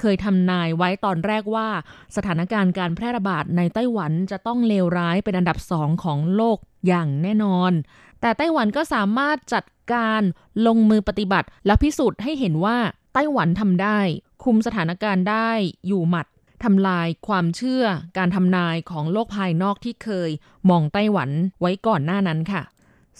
[0.00, 1.68] เคยทำนายไว้ตอนแรกว่า
[2.16, 7.72] สถานการณ์การแพร่ระบาดในไต้หวันจะต้องเลวร้ายเป็นอันดับสองของโลกอย่างแน่นอน
[8.20, 10.22] แต่ไต้หวันก็สามารถจัดการ
[10.66, 12.78] ลงมือปฏิบัติ และพิสูจน์ให้เห็นว่า
[13.14, 13.98] ไต้หวันทำได้
[14.44, 15.50] คุมสถานการณ์ได้
[15.86, 16.26] อยู่หมัด
[16.64, 17.84] ทำลายความเชื่อ
[18.18, 20.30] การทำนายของโลกภายนอกที่เคย
[20.70, 22.62] มองไต้หวันไว้ก่อนหน้านั้นค่ะ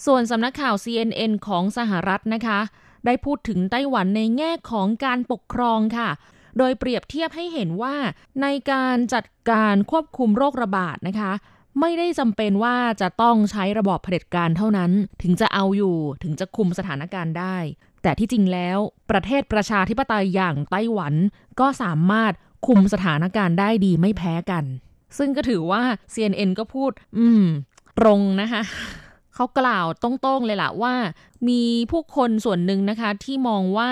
[0.05, 2.59] ส่วนสำนักข่าว CNN ของสหรัฐนะคะ
[3.05, 6.09] ได้พูดถึงไต้หวันในแง่ของการปกครองค่ะ
[6.57, 7.95] โดยเปรียบเทียบให้เห็นว่า
[8.41, 11.31] ในการจัดการควบคุมโรคระบาดนะคะ
[11.79, 17.57] ไม่ได้จำเป็นว่าจะต้องใช้ระบอบเผด็จการเท่านั้น ถึงจะเอาอยู่ถึงจะคุมสถานการณ์ได้
[18.03, 18.77] แต่ที่จริงแล้ว
[19.11, 21.13] ประเทศประชาธิปไตยอย่างไต้หวัน
[21.59, 22.33] ก็สามารถ
[22.67, 24.63] คุมสถานการณ์ได้ดีไม่แพ้กัน
[25.17, 25.83] ซึ่งก็ถือว่า
[26.13, 27.45] CNN ก็พูด อืม
[27.99, 28.61] ตรงนะคะ
[29.37, 30.95] เขากล่าวตรงๆเลยล่ะว่า
[31.49, 33.91] มีผู้คนส่วนหนึ่งนะคะที่มองว่า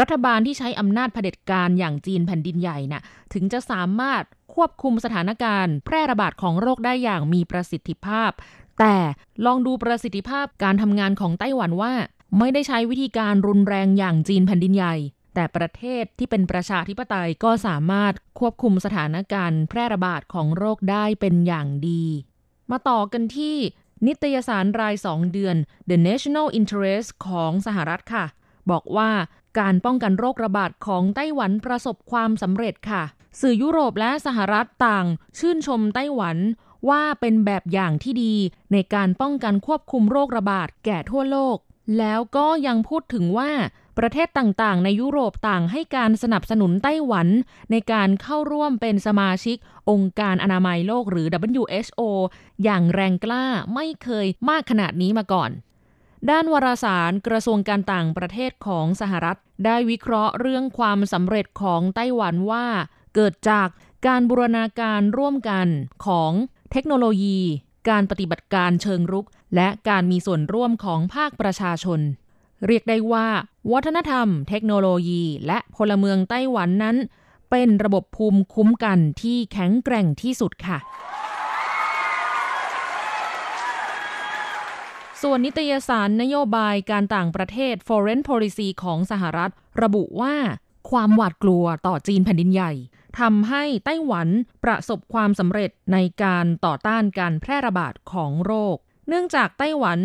[0.00, 4.22] รัฐบาลที่ใช้อำนาจเผด็จการอย่างจีนแผ่นดินใหญ่น่ะถึงจะสามารถ
[4.54, 8.30] ควบคุมสถานการณ์ แพร่ระบาดของโรคได้อย่างมีประสิทธิภาพ
[8.78, 8.96] แต่
[9.46, 11.92] ลองดูประสิทธิภาพการทำงานของไต้หวันว่า
[12.38, 14.94] ไม่ได้ใช้วิธีการรุนแรงอย่างจีนแผ่นดินใหญ่
[15.34, 22.04] แต่ประเทศที่เป็นประชาธิปไตยก็สามารถควบคุมสถานการณ์ แพร่ระบาดของโรคได้เป็นอย่างดี
[22.70, 23.56] มาต่อกันที่
[24.06, 25.56] นิตยสารราย 2 เดือน
[25.88, 28.24] The National Interest ของสหรัฐค่ะ
[28.70, 29.10] บอกว่า
[29.58, 33.02] การป้องกันโรคระบาดของไต้หวันประสบความสำเร็จค่ะ
[33.40, 35.06] สื่อยุโรปและสหรัฐต่าง
[35.38, 36.36] ชื่นชมไต้หวัน
[36.88, 38.34] ว่าเป็นแบบอย่างที่ดี
[38.72, 41.56] ในการป้องกันควบคุมโรคระบาดแก่ทั่วโลก
[41.98, 43.50] แล้วก็ยังพูดถึงว่า
[43.98, 47.28] ประเทศต่างๆ ในยุโรปต่างให้การสนับสนุนไต้หวัน
[47.70, 49.56] ในการเข้าร่วมเป็นสมาชิก
[49.90, 51.26] องค์การอนามัยโลกหรือ
[51.62, 52.00] WHO
[52.64, 55.50] อย่างแรงกล้าไม่เคยมากขนาดนี้มาก่อน
[56.30, 62.66] ด้านวารสารกระทรวงการต่างประเทศของสหรัฐ ได้วิเคราะห์เรื่องความสำเร็จของไต้หวันว่า
[63.14, 63.68] เกิดจาก
[64.06, 65.66] การบูรณาการร่วมกัน
[66.06, 66.32] ของ
[66.72, 67.40] เทคโนโลยี
[67.88, 72.00] การปฏิบัติการเชิงรุก และการมีส่วนร่วมของภาคประชาชน
[72.66, 73.26] เรียกได้ว่า
[73.72, 76.96] วัฒนธรรม เทคโนโลยี และพลเมืองไต้หวันนั้น
[77.50, 80.78] เป็นระบบภูมิคุ้มกันที่แข็งแกร่งที่สุดค่ะ
[85.22, 90.34] ส่วนนิตยสารนโยบายการต่างประเทศ Foreign Policy ของสหรัฐ ระบุว่า
[90.90, 92.72] ความหวาดกลัวต่อจีนแผ่นดินใหญ่
[93.20, 94.28] ทำให้ไต้หวัน
[94.64, 98.76] ประสบความสำเร็จในการต่อต้านการแพร่ระบาดของโรค
[99.08, 99.98] เนื่องจากไต้หวัน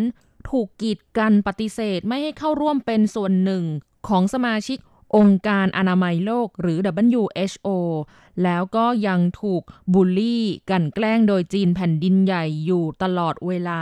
[0.49, 3.63] ถูกกีดกันปฏิเสธไม่ให้เข้าร่วมเป็นส่วนหนึ่ง
[4.07, 4.77] ของสมาชิก
[5.15, 6.77] องค์การอนามัยโลกหรือ
[7.17, 7.67] WHO
[8.43, 9.61] แล้วก็ยังถูก
[9.93, 13.81] บูลลี่กันแกล้งโดยจีนแผ่นดินใหญ่อยู่ตลอดเวลา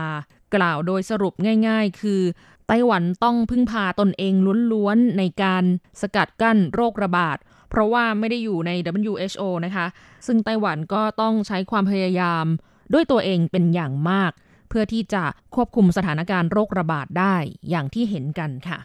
[0.56, 1.34] กล่าวโดยสรุป
[1.67, 2.22] ง่ายๆ คือ
[2.67, 4.34] ไต้หวันต้องพึ่งพาตนเอง
[4.72, 5.63] ล้วนๆ ในการ
[6.02, 7.38] สกัดกั้นโรคระบาด
[7.70, 8.72] เพราะว่าไม่ได้อยู่ใน
[9.10, 9.86] WHO นะคะ
[10.26, 12.46] ซึ่งไต้หวันก็ต้องใช้ความพยายาม
[12.93, 14.32] ด้วยตัวเองเป็นอย่างมาก
[14.69, 15.23] เพื่อที่จะ
[15.56, 17.36] ควบคุมสถานการณ์โรคระบาดได้
[17.69, 18.80] อย่างที่เห็นกันค่ะ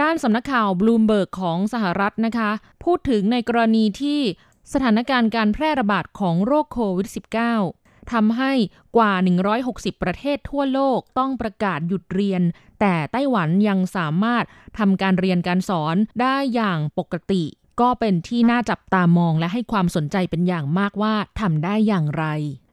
[0.00, 2.50] ด้านสำนักข่าวบลูมเบิร์กของสหรัฐนะคะ
[2.84, 4.20] พูดถึงในกรณีที่
[4.72, 7.08] สถานการณ์การแพร่ระบาดของโรคโควิด
[7.58, 8.52] -19 ทำให้
[8.96, 9.12] กว่า
[9.58, 12.42] 160 ประเทศทั่วโลกต้องประกาศหยุดเรียน
[12.80, 14.44] แต่ไต้หวันยังสามารถ
[14.78, 17.44] ทำการเรียนการสอนได้อย่างปกติ
[17.80, 22.24] ก็เป็นที่น่าจับตามองและให้ความสนใจเป็นอย่างมากว่าทำได้อย่างไร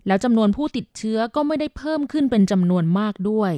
[0.08, 3.54] แล้วจำนวนผู้ติดเชื้อก็ไม่ได้เพิ่มขึ้นเป็นจำนวนมากด้วย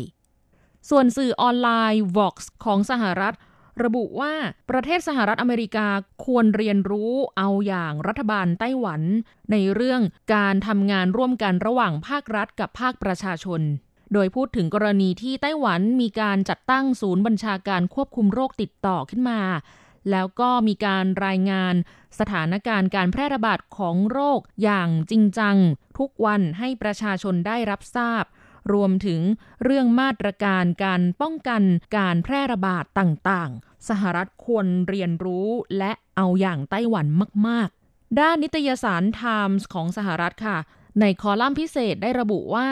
[0.89, 3.35] ส่วนสื่อออนไลน์ Vox ของสหรัฐ
[3.83, 4.33] ระบุว่า
[4.69, 5.87] ประเทศสหรัฐอเมริกา
[6.25, 9.01] ควรเรียนรู้เอาอย่างรัฐบาลไต้หวัน
[9.51, 10.01] ในเรื่อง
[10.35, 13.61] การทำงานร่วมกันระหว่างภาครัฐกับภาคประชาชน
[14.13, 19.41] โดยพูดถึงกรณีที่ไต้หวันมีการจัดตั้งศูนย์บัญชาการควบคุมโรคติดต่อขึ้นมา
[20.11, 21.75] แล้วก็มีการรายงาน
[22.19, 25.55] สถานการณ์การแพร่ระบาดของโรคอย่างจริงจัง
[25.97, 28.23] ทุกวันให้ประชาชนได้รับทราบ
[28.73, 29.21] รวมถึง
[29.63, 31.61] เรื่องมาตรการการป้องกัน
[31.97, 37.05] การแพร่ระบาดต่างๆ สหรัฐควรเรียนรู้และเอาอย่างไต้หวัน
[37.47, 40.57] มาก ๆ ด้านนิตยสาร Times ของสหรัฐค่ะ
[40.99, 42.67] ในคอลัมน์พิเศษได้ระบุว่า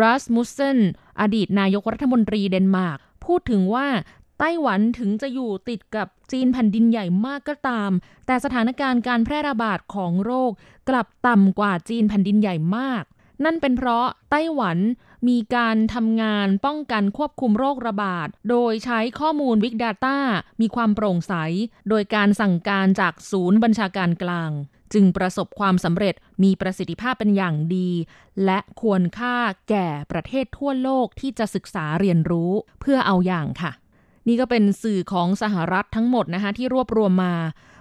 [0.00, 0.78] รัสมุสเซน
[1.20, 3.86] อดีตนายกรัฐมนตรีเดนมาร์กพูดถึงว่า
[4.44, 7.90] ไต้หวันถึงจะอยู่ติดกับจีนแผ่นดินใหญ่มากก็ตาม
[8.26, 10.52] แต่สถานการณ์การแพร่ระบาดของโรค
[10.88, 13.04] กลับต่ำกว่าจีนแผ่นดินใหญ่มาก
[13.44, 14.78] นั่นเป็นเพราะไต้หวัน
[15.28, 20.16] มีการทำงานป้องกันควบคุมโรคระบาด โดยใช้ข้อมูล Big Data
[20.60, 21.34] มีความโปร่งใส
[21.88, 24.50] โดยการสั่งการจากศูนย์บัญชาการกลาง
[24.92, 27.90] จึงประสบความสำเร็จมีประสิทธิภาพเป็นอย่างดี
[28.44, 29.36] และควรค่า
[29.68, 33.72] แก่ประเทศทั่วโลกที่จะศึกษาเรียนรู้เพื่อเอาอย่างค่ะ
[34.28, 37.34] นี่ก็เป็นสื่อของสหรัฐทั้งหมดนะคะที่รวบรวมมา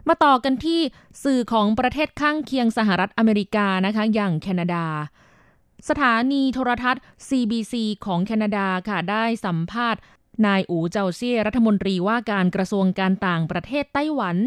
[0.07, 0.79] มาต่อกันที่
[1.23, 4.85] สื่อของประเทศข้างเคียงสหรัฐอเมริกานะคะอย่างแคนาดา
[5.89, 7.73] สถานีโทรทัศน์ CBC
[8.05, 10.01] ของแคนาดาค่ะได้สัมภาษณ์
[10.45, 14.37] นายอูเจาเซี่ยรัฐมนตรีว่าการกระทรวงการต่างประเทศไต้หวัน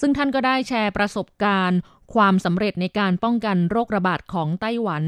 [0.00, 1.78] ซึ่งท่านก็ได้แชร์ประสบการณ์
[2.14, 5.04] ความสำเร็จในการป้องกันโรคระบาดของไต้หวัน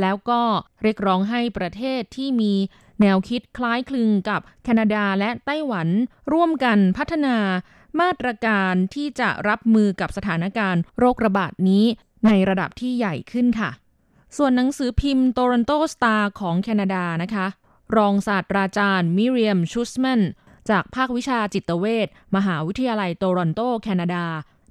[0.00, 0.40] แล้วก็
[0.82, 2.54] เรียกร้องให้ประเทศที่มี
[3.00, 5.88] แนวคิดคล้ายคลึงกับแคนาดาและไต้หวัน
[6.32, 7.36] ร่วมกันพัฒนา
[8.00, 11.84] มาตรการที่จะรับมือกับสถานการณ์โรคระบาดนี้
[12.26, 13.70] ในระดับที่ใหญ่ขึ้นค่ะ
[14.36, 17.46] ส่วนหนังสือพิมพ์ Toronto Star ของแคนาดานะคะ
[17.96, 20.20] รองศาสตราจารย์มิเรียมชูสแมน
[20.70, 24.24] จากภาควิชาจิตเวชมหาวิทยาลัยโตรอนโตแคนาดา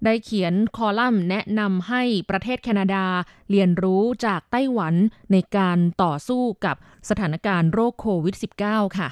[0.06, 3.06] ได้เขียนคอลัมน์แนะนำให้ประเทศแคนาดา
[3.52, 4.94] เรียนรู้จากไต้หวัน
[5.32, 6.76] ในการต่อสู้กับ
[7.10, 9.10] สถานการณ์โรคโควิด -19 ค่ะ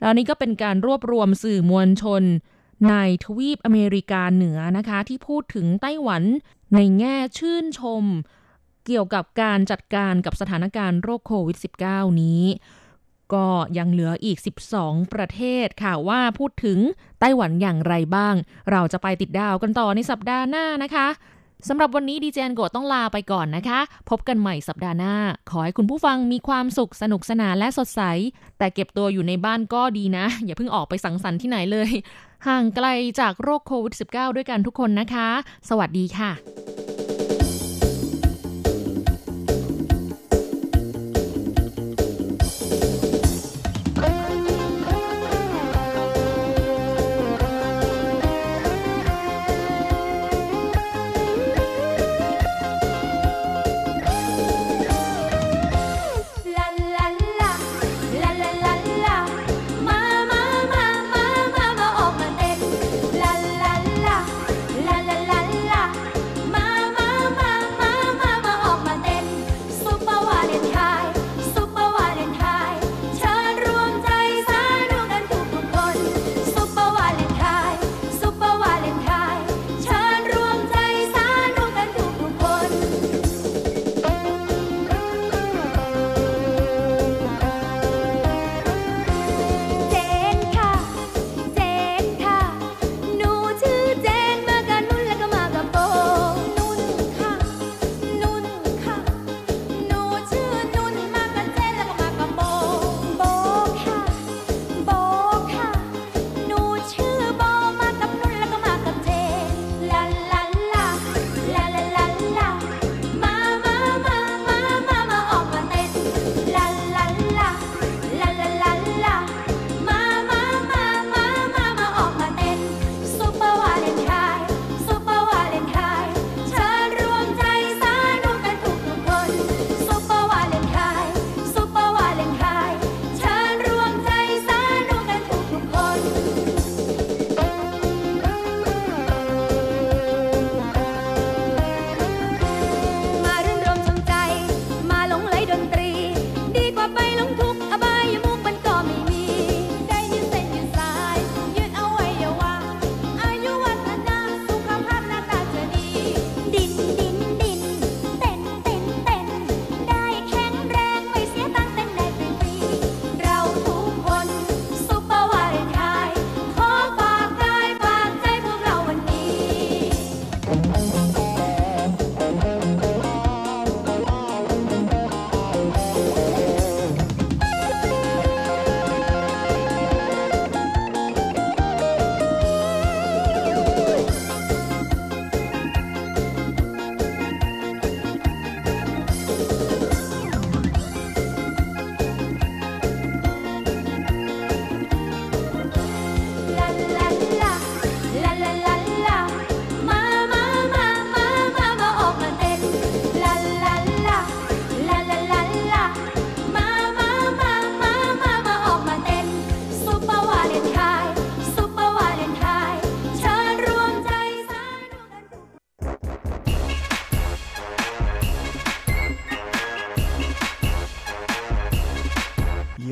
[0.00, 2.22] แล้วนี้ก็เป็นการรวบรวมสื่อมวลชน
[2.90, 6.22] ในทวีปอเมริกาเหนือนะคะ ที่พูดถึงไต้หวัน
[6.74, 8.04] ในแง่ชื่นชม
[8.86, 12.42] เกี่ยวกับการจัดการกับสถานการณ์โรคโควิด -19 นี้
[13.34, 13.46] ก็
[13.78, 14.38] ยังเหลืออีก
[14.74, 16.78] 12 ประเทศค่ะว่าพูดถึง
[17.20, 18.34] ไต้หวันอย่างไรบ้าง
[18.70, 21.08] เราจะไปติดดาวกันต่อในสัปดาห์หน้านะคะ
[21.68, 25.14] สำหรับวันนี้ดีเจนโกต้องลาไปก่อนนะคะ พบกันใหม่สัปดาห์หน้า
[25.50, 28.02] ขอให้คุณผู้ฟังมีความสุขสนุกสนานและสดใส
[28.58, 31.90] แต่เก็บตัวอยู่ในบ้านก็ดีนะ อย่าเพิ่งออกไปสังสรรค์ที่ไหนเลย
[32.46, 32.86] ห่างไกล
[33.20, 35.28] จากโรคโควิด -19 ด้วยกันทุกคนนะคะ
[35.68, 37.01] สวัสดีค่ะ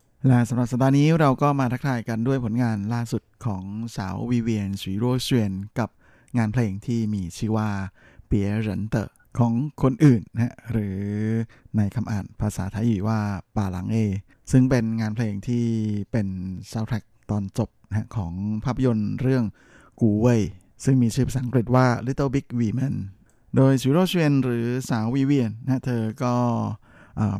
[0.27, 3.63] และสำหรับสัปดาห์นี้เราก็มาทักทายกันด้วยผลงานล่าสุดของ
[3.97, 5.89] สาววิเวียนสวีรั่วเซวียนกับ
[6.37, 7.69] งานเพลงที่มีชื่อว่า
[8.27, 10.99] 別人的 ของคนอื่นนะฮะหรือ
[11.77, 13.19] ในคำอ่านภาษาไทยว่า
[13.55, 13.97] 別人的
[14.51, 15.65] ซึ่งเป็นงานเพลงที่
[16.11, 16.27] เป็น
[16.71, 19.43] ซาวด์แทร็กตอนจบนะของภาพยนตร์เรื่อง
[19.99, 20.41] กูเว่ย
[20.83, 22.95] ซึ่งมีชื่อภาษาอังกฤษว่า Little Big Women
[23.55, 26.35] โดยสวีรั่วเซวียนหรือสาววิเวียนนะเธอก็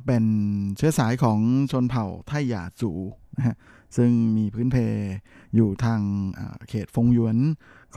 [0.05, 0.23] เป็น
[0.77, 1.39] เชื้อสายของ
[1.71, 2.91] ชนเผ่าไทหยาจู
[3.37, 3.55] นะฮะ
[3.97, 4.77] ซึ่งมีพื้นเพ
[5.55, 6.01] อยู่ทาง
[6.69, 7.37] เขตฟงหยวน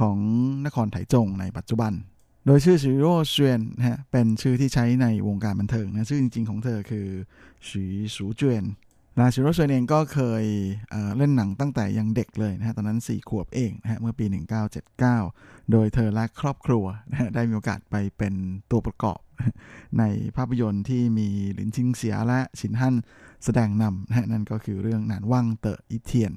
[0.01, 0.19] ของ
[0.67, 1.93] นครไถจงในปัจจุบัน
[2.47, 7.09] โดยชื่อซูโร่เชียนนะฮะเป็นชื่อที่ใช้ในวงการบันเทิงนะชื่อจริง ๆ ของเธอคือ
[7.69, 7.85] สี
[8.17, 8.65] สูเจวน
[9.19, 10.45] ลาชิโร่เชนเองก็เคย
[10.91, 14.25] เเล่นหนังตั้งแต่ยังเด็กเลยนะฮะตอนนั้น 4 ขวบเองนะฮะเมื่อปี
[14.99, 18.35] 1979 โดยเธอและครอบครัวนะฮะได้มีโอกาสไปเป็น
[18.71, 19.21] ตัวประกอบ
[19.99, 20.03] ใน
[20.37, 22.95] ภาพยนตร์ที่มีหลินชิงเสียและฉินฮั่น
[23.45, 26.33] แสดงนำนะฮะนั่นก็คือเรื่อง難忘的一天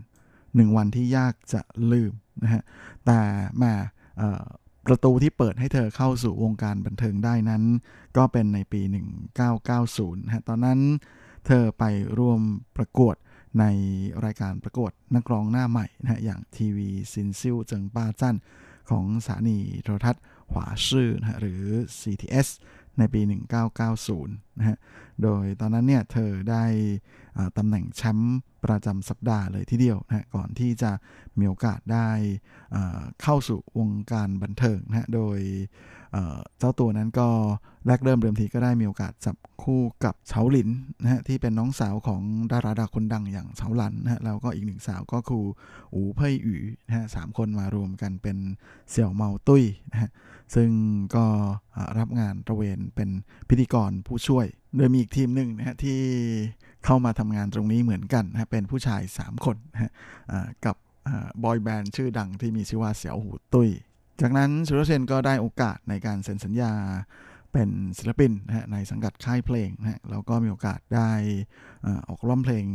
[0.56, 2.62] หนึ่งวันที่ยากจะลืมนะฮะ
[3.06, 3.20] แต่
[3.62, 3.74] มา
[4.86, 7.64] ประตูที่เปิดให้เธอเข้าสู่วงการบันเทิงได้นั้น
[8.18, 8.82] ก็เป็นในปี
[9.54, 10.80] 1990นะฮะตอนนั้น
[11.48, 11.84] เธอไป
[12.20, 12.40] ร่วม
[12.78, 13.16] ประกวด
[13.60, 13.66] ใน
[14.26, 18.36] รายการประกวดนักร้องหน้าใหม่นะฮะอย่างทีวี新秀爭霸戰
[18.90, 21.64] ของสถานีโทรทัศน์หวาซื่อนะฮะหรือ
[22.00, 22.48] CTS
[22.98, 24.78] ในปี 1990 นะฮะ
[25.24, 26.64] โดยตอนนั้นเนี่ยเธอได้
[27.58, 30.92] ตำแหน่งแชมป์ประจำสัปดาห์เลยทีเดียวนะก่อนที่จะ
[31.40, 32.10] มีโอกาสได้
[33.22, 35.40] เข้าสู่วงการบันเทิงนะโดย
[36.58, 37.28] เจ้าตัวนั้นก็
[37.88, 40.70] แรกเริ่มเดิมทีก็ได้มีโอกาสจับคู่กับเฉาหลิน
[41.02, 45.46] นะฮะที่เป็นน้องสาวของดาราดาคนดังอย่างเฉาหลันนะฮะแล้วก็อีกหนึ่งสาวก็คือ
[45.94, 46.56] อูเพ่ยอู
[46.88, 48.38] นะฮะสามคนมารวมกันเป็น
[48.90, 50.10] เสี่ยวเมาตุ้ยนะฮะ
[50.56, 50.70] ซึ่ง
[51.16, 51.26] ก็
[51.98, 53.10] รับงานตระเวนเป็น
[53.50, 54.47] พิธีกรผู้ช่วย
[54.78, 56.00] โดยมีอีกทีมหนึ่งนะฮะที่
[56.86, 59.92] เข้ามาทำงานตรงนี้เหมือนกันนะฮะเป็นผู้ชาย 3 คนนะฮะ
[60.66, 60.76] กับ
[61.44, 63.70] บอยแบนด์ชื่อดังที่มีชื่อว่าเสี่ยวหูตุ้ย
[64.22, 66.74] จากนั้นสุรเชนก็ได้โอกาสในการเซ็นสัญญา
[67.54, 71.12] เป็นศิลปินนะฮะในสังกัดค่ายเพลงนะฮะแล้วก็มีโอกาสได้
[72.08, 72.66] ออกร้องเพลง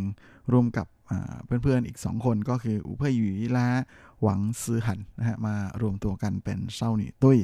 [0.53, 0.87] ร่วมกับ
[1.47, 3.69] เพื่อนๆอีก 2 คนก็คืออูเพ่ยหยีและ
[4.23, 7.39] หวังซือหันนะฮะมารวมตัวกันเป็นเศร้าหนีตุ้ย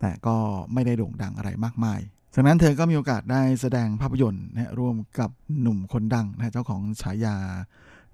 [0.00, 0.36] แต่ก็
[0.72, 2.00] ไม่ได้โด่งดังอะไรมากมาย
[2.36, 5.30] จากนั้นเธอก็มีโอกาสได้แสดงภาพยนตร์นะร่วมกับ
[5.60, 7.36] หนุ่มคนดังนะเจ้าของฉายา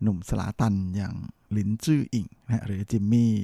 [0.03, 1.14] หนุ่มสลาตันอย่าง
[1.53, 3.35] หลินจื้ออิงนะหรือจิมมี่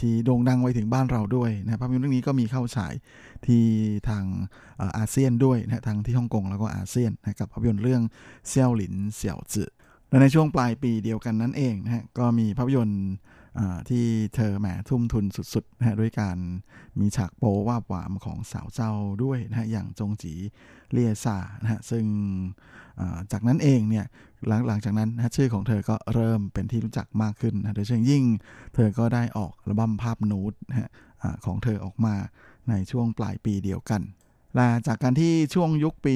[0.00, 2.94] ที่โด่งดังไปถึงบ้านเราด้วยนะภาพยนตร์เรื่องนี้ก็มีเข้าฉาย
[3.46, 3.62] ที่
[4.08, 4.24] ทาง
[4.98, 8.02] อาเซียนด้วยนะทั้งที่ฮ่องกงแล้วก็อาเซียนนะกับภาพยนตร์เรื่อง
[8.48, 9.70] เซี่ยวหลินเสี่ยวจื่อ
[10.08, 13.04] และในช่วงปลายปีเดียวกันนั่นเองนะฮะก็มีภาพยนตร์
[13.88, 16.38] ที่เธอแหมทุ่มทุนสุดๆนะฮะด้วยการ
[17.00, 18.92] มีฉากโปว่าบหวามของสาวเจ้า
[19.24, 20.34] ด้วยนะฮะอย่างจงจี
[20.92, 22.04] เลียซานะฮะซึ่ง
[23.32, 24.06] จากนั้นเองเนี่ย
[24.46, 28.24] หลังหลังจากนั้นนะชื่อของเธอก็เริ่มเป็นที่รู้จักมากขึ้นนะโดยเฉพาะยิ่ง
[28.74, 30.88] เธอก็ได้ออกอัลบั้มภาพนูดนะฮะ
[31.44, 32.14] ของเธอออกมา
[32.68, 34.02] ในช่วงปลายปีเดียวกัน
[34.56, 36.12] และจากการที่ช่วงยุคปี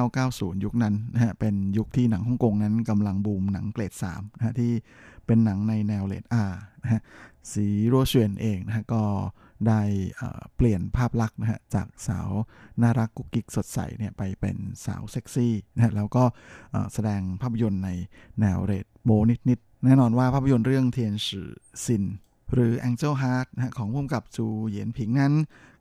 [0.00, 4.72] 1990 ยุคนั้นนะฮะเป็นยุคที่หนังฮ่องกงนั้นกำลังบูมหนังเกรด3นะฮะที่
[5.26, 7.02] เป็นหนังในแนว rate R นะฮะ
[7.52, 9.02] สวีรั่วเซวียนเองนะฮะก็
[9.68, 9.82] ได้
[10.56, 12.30] เปลี่ยนภาพลักษณ์นะฮะจากสาว
[12.82, 14.56] น่ารักกุ๊กกิ๊กสดใสเนี่ยไปเป็น
[14.86, 16.24] สาวเซ็กซี่นะฮะแล้วก็
[16.94, 17.90] แสดงภาพยนตร์ใน
[18.40, 21.50] แนวเรทโป๊นิดๆ แน่นอนว่าภาพยนตร์เรื่อง天使
[21.84, 22.04] ซิน
[22.54, 25.34] หรือ Angel Heart นะฮะของผู้กำกับจูเหยียนผิงนั้น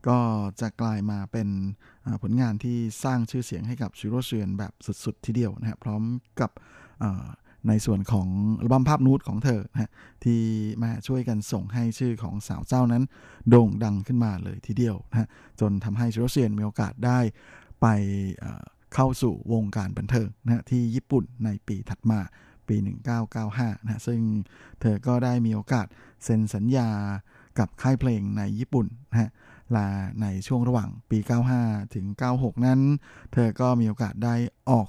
[0.08, 0.18] ก็
[0.62, 1.50] จะกลายมาเป็น
[2.22, 6.04] ผลงานที่สร้างชื่อเสียงให้กับชิโรเชียนแบบสุดๆ ทีเดียวนะฮะพร้อม
[6.40, 6.52] กับ
[7.68, 8.28] ในส่วนของ
[8.60, 9.92] อัลบั้มภาพนูดของเธอนะ
[10.24, 10.42] ที่
[10.84, 13.04] มาช่วยกันส่งให้ชื่อของสาวเจ้านั้น
[13.50, 15.28] โด่งดังขึ้นมาเลยทีเดียวนะ
[15.60, 17.20] จนทำให้ชิโรเชียนมีโอกาสได้
[17.82, 17.88] ไป
[18.94, 22.20] เข้าสู่วงการบันเทิงนะที่ญี่ปุ่นในปีถัดมา
[22.68, 22.76] ปี
[23.32, 24.22] 1995นะซึ่ง
[24.82, 25.88] เธอก็ได้มีโอกาส
[26.24, 26.90] เซ็นสัญญา
[27.60, 29.30] กับค่ายเพลงในญี่ปุ่นนะฮะ
[29.76, 29.88] ละ
[30.22, 31.20] ในช่วงระหว่างปี
[31.58, 32.06] 95 ถึง
[32.36, 32.80] 96 นั้น
[33.34, 34.36] เธอก็มีโอกาสได้
[34.70, 34.88] ออก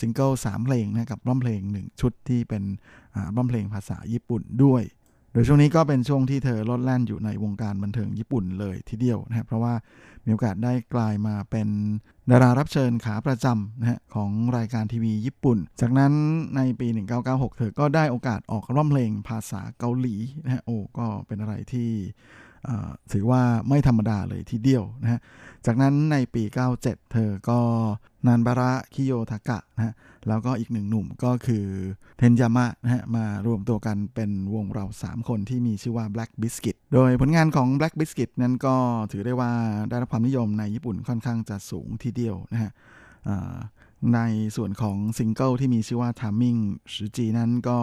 [0.00, 2.62] ซิงเกิล3เพลงนะกับร้องเพลง1ชุดที่เป็น
[3.14, 4.84] อ่าร้องเพลงภาษาญี่ปุ่นด้วย
[5.32, 9.74] โดยช่วงนี้ก็เป็นช่วงที่เธอโลดแล่นอยู่ในวงการบันเทิงญี่ปุ่นเลยทีเดียวนะครับเพราะว่า
[10.24, 11.68] มีโอกาสได้กลายมาเป็น
[12.30, 16.12] ดารารับเชิญขาประจำนะฮะของรายการทีวีญี่ปุ่น จากนั้น
[16.56, 16.88] ในปี
[17.22, 21.90] 1996 เธอก็ได้โอกาสออกร้องเพลงภาษาเกาหลีนะฮะโอ้ก็เป็นอะไรที่
[23.12, 25.20] ถือว่าไม่ธรรมดาเลยทีเดียวนะฮะ
[25.66, 26.42] จากนั้นในปี
[26.78, 27.58] 97 เธอก็
[28.26, 29.94] นันบาระคิโยทากะนะฮะ
[30.28, 31.66] แล้วก็อีกหนึ่งหนุ่มก็คือ
[32.18, 38.76] เทนยามะนะฮะ มารวมตัวกันเป็นวงเรา 3 คนที่มีชื่อว่า Black Biscuit โดยผลงานของ Black Biscuit นั้นก็
[39.12, 39.52] ถือได้ว่า
[39.88, 42.70] ได้รับความนิยมในญี่ปุ่นค่อนข้างจะสูงทีเดียวนะฮะ
[44.14, 44.20] ใน
[44.56, 46.60] ส่วนของซิงเกิลที่มีชื่อว่า Timing
[46.94, 47.78] สือจีนั้นก็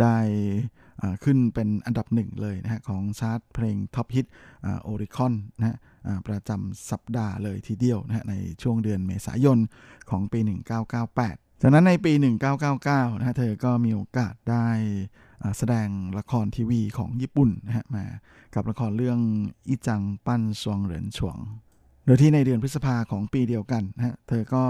[0.00, 0.16] ได้
[1.24, 4.26] ขึ้นเป็นอันดับหนึ่งเลยนะฮะของชาร์ตเพลง top hit
[4.82, 5.76] โอริคอนนะฮะ
[6.26, 9.58] ประจำสัปดาห์เลยทีเดียวนะฮะในช่วงเดือนเมษายน
[10.10, 10.40] ของปี
[11.00, 12.12] 1998 จากนั้นในปี
[12.66, 14.66] 1999 นะฮะเธอก็มีโอกาสได้
[15.58, 15.88] แสดง
[16.18, 18.04] ละครทีวีของญี่ปุ่นนะฮะมา
[18.54, 19.20] กับละครเรื่อง
[19.68, 21.38] 一張半雙人床
[22.06, 24.64] โดยที่ในเดือนพฤษภาของปีเดียวกันนะฮะเธอก็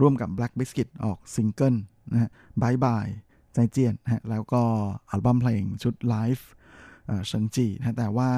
[0.00, 1.74] ร่วมกับ Black Biscuit ออกซิงเกิล
[2.12, 2.30] นะฮะ
[2.62, 4.62] Bye Bye 再見 ฮะแล้วก็
[5.10, 8.30] อัลบั้มเพลงชุด Life 生機 นะแต่ว่า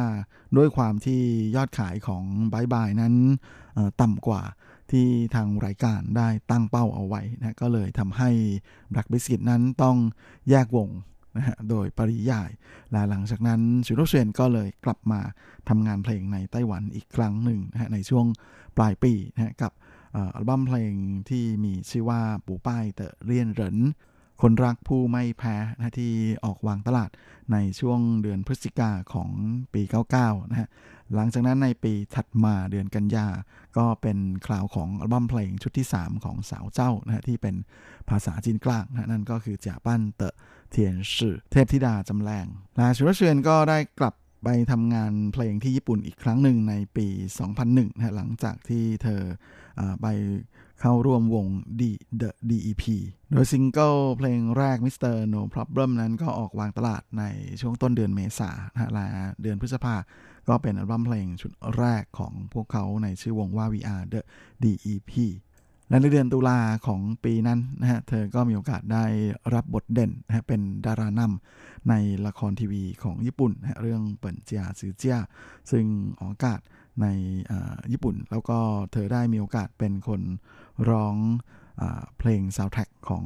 [0.56, 1.22] ด้วยความที่
[1.56, 3.14] ยอดขายของ Bye Bye นั้น
[4.00, 4.42] ต่ำกว่า
[4.90, 8.30] ที่ทางรายการได้ตั้งเป้าเอาไว้นะก็เลยทำให้
[8.92, 9.96] Black Biscuit นั้นต้อง
[10.50, 10.88] แยกวง
[11.36, 12.50] นะฮะโดยปริยาย
[12.90, 15.20] และหลังจากนั้นชูโรเชนก็เลยกลับมา
[15.68, 18.26] ทำงานเพลงในไต้หวันอีกครั้งหนึ่งนะฮะในช่วง
[18.76, 19.72] ปลายปีนะฮะกับ
[20.14, 20.94] อัลบั้มเพลง
[21.28, 23.76] ที่มีชื่อว่าปูป้ายเตอเรียนเหริน
[24.42, 26.12] คนรักผู้ไม่แพ้นะที่
[26.44, 27.10] ออกวางตลาด
[27.52, 29.30] ในช่วงเดือนพฤศจิกาของ
[29.74, 29.82] ปี
[30.16, 30.68] 99 นะฮะ
[31.14, 33.26] หลังจากนั้นในปีถัดมาเดือนกันยา
[33.76, 37.56] ก็เป็นคราวของอัลบั้มเพลงชุดที่ 3 ของสาวเจ้านะฮะที่เป็น
[38.08, 42.46] ภาษาจีนกลางนะนั่นก็คือ假扮的天使 เทพธิดาจำแลง
[42.78, 44.14] ล่ะซูรั่วเซวียนก็ได้กลับ
[44.44, 47.06] ไปทำงานเพลงที่ญี่ปุ่นอีกครั้งหนึ่งในปี
[47.52, 49.22] 2001นะหลังจากที่เธอ
[49.80, 50.06] อไป
[50.80, 51.46] เข้าร่วมวง
[51.80, 52.84] The The DEP
[53.30, 55.14] โดยซิงเกิลเพลงแรก Mr.
[55.34, 57.24] No Problem นั้นก็ออกวางตลาดใน
[57.60, 59.06] ช่วงต้นเดือนเมษาและ
[59.42, 59.96] เดือนพฤษภา
[60.48, 64.20] ก็เป็นอัลบั้มเพลงชุดแรกของพวกเขาในชื่อวงว่า VR The
[64.62, 65.12] DEP
[65.88, 69.04] และในเดือนตุลาของปีนั้นนะฮะ เธอก็มีโอกาสได้
[69.54, 71.94] รับบทเด่นนะฮะเป็นดารานำใน
[72.26, 75.18] ละครทีวีของญี่ปุ่นนะเรื่องเปิ่นเจียซือเจีย
[75.70, 75.84] ซึ่ง
[76.18, 76.60] ออกอากาศ
[77.02, 77.06] ใน
[77.92, 78.58] ญี่ปุ่น แล้วก็
[78.92, 80.20] เธอได้มีโอกาสเป็นคน
[80.90, 81.16] ร้อง
[81.80, 81.82] อ
[82.18, 83.24] เพลงซาวด์แทร็กของ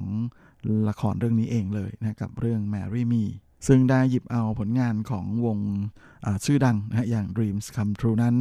[0.89, 3.25] ละครเรื่องนี้เองเลยนะกับเรื่อง Mary Me
[3.69, 5.59] ซึ่งได้หยิบเอาผลงานของวง
[6.45, 8.37] ชื่อดังนะอย่าง Dreams Come True นั้น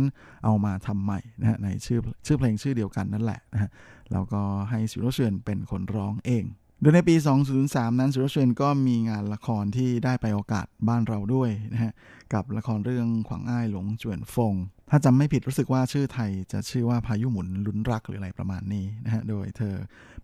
[0.46, 3.72] เอามาทำใหม่นะในชื่อชื่อเพลงชื่อเดียวกันนั่นแหละนะฮะ
[4.12, 6.44] แล้วก็ให้สุรเชนเป็นคนร้องเอง
[6.84, 7.16] โดยในปี
[7.58, 11.94] 2003 นั้นสุรเชนก็มีงานละครที่ได้ไปโอกาสบ้านเราด้วยนะฮะ
[12.34, 14.54] กับละครเรื่องขวางอ้ายหลงจวนฟง
[14.90, 19.76] ถ้าจำไม่ผิดรู้สึกว่าชื่อไทยจะชื่อว่าพายุหมุนลุ้นรักหรืออะไรประมาณนี้นะฮะโดยเธอ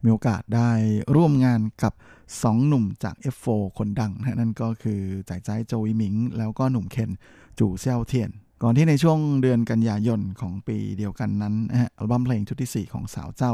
[0.03, 0.71] มีโอกาสได้
[1.15, 1.93] ร่วมงานกับ
[2.29, 7.09] 2 หนุ่มจาก F4 คนดังนะนั่นก็คือจ่ายใจโจวิมิง แล้วก็หนุ่มเคน
[7.59, 8.31] จู่เซี่ยวเทียน
[8.63, 13.51] ก่อนที่ในช่วงเดือนกันยายนของปีเดียวกันนั้นนะฮะอัลบั้มเพลงชุดที่ 4 ของสาวเจ้า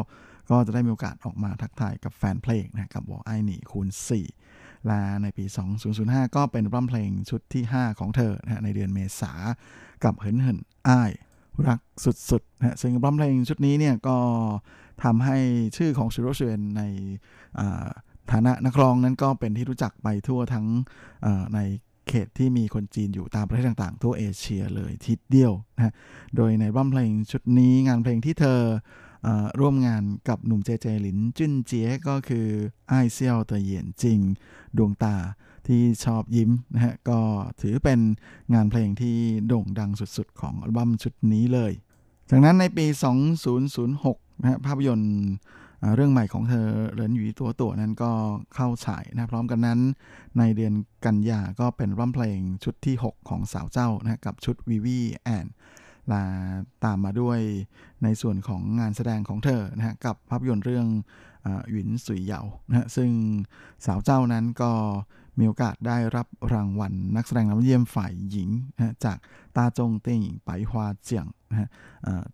[0.49, 3.87] ก็จะได้มีโอกาสออกมาทักทายกับแฟนเพลงนะกับวอไอหนีคูณ
[4.37, 5.45] 4 และในปี
[5.89, 9.31] 2005 ก็เป็นอัลบั้มเพลงชุดที่ 5 ของเธอนะในเดือนเมษา
[10.03, 11.11] กับเหินเหินอ้าย
[11.67, 11.79] รัก
[12.29, 14.17] สุดๆนะซึ่งบัมเพลงชุดนี้เนี่ยก็
[15.03, 15.37] ทำให้
[15.77, 16.81] ชื่อของชิโรเชนใน
[18.31, 20.65] ฐานะนักร้องนั้นก็เป็นที่รู้จักไปทั่วทั้ง
[21.55, 21.59] ใน
[22.09, 25.93] เขตที่มีคนจีนอยู่ตามประเทศต่างๆ ทั่วเอเชียเลยทิศเดียวนะ
[26.35, 28.59] โดยในบัมเพลงชุดนี้งานเพลงที่เธอ
[29.59, 32.47] ร่วมงานกับหนุ่มเจเจหลินจุนเจียก็คือ
[32.89, 34.19] ไอเซียวเตเหยียนจริง
[34.77, 35.15] ดวงตา
[35.67, 37.19] ที่ชอบยิ้มนะฮะก็
[37.61, 37.99] ถือเป็น
[38.53, 39.17] งานเพลงที่
[39.47, 41.73] โด่งดังสุดๆ ของอัลบั้มชุดนี้เลย
[42.29, 42.85] จากนั้นในปี
[43.63, 45.13] 2006นะฮะภาพยนตร์
[45.95, 48.11] เรื่องใหม่ของเธอเหรินหยีตัวตัวนั้นก็
[48.55, 49.79] เข้าฉายนะพร้อมกันนั้น
[50.37, 50.73] ในเดือน
[51.05, 55.45] กันยาก็เป็นร่ำเพลงชุดที่ 6 ของสาวเจ้านะกับชุดวิวีแอน
[56.11, 56.23] ลา
[56.85, 57.39] ตามมาด้วย
[58.03, 60.87] ในส่วนของงานแสดงของเธอนะฮะกับภาพยนตร์เรื่อง
[61.71, 63.09] หวินสุยเหยานะฮะซึ่ง
[63.85, 64.71] สาวเจ้านั้นก็
[65.39, 69.17] มีโอกาสได้รับรางวัลนักแสดงนำเยี่ยมฝ่ายหญิงนะจาก
[69.55, 71.69] ตาจงเต้ยหญิงไปฮวาเจียงนะฮะ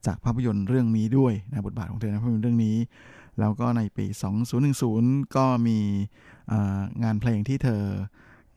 [0.05, 2.77] จากภาพยนตร์เรื่องนี้ด้วยนะบทบาทของเธอในภาพยนตร์เรื่องนี้
[3.39, 4.05] แล้วก็ในปี
[4.71, 5.79] 2010 ก็มี
[7.03, 7.83] งานเพลงที่เธอ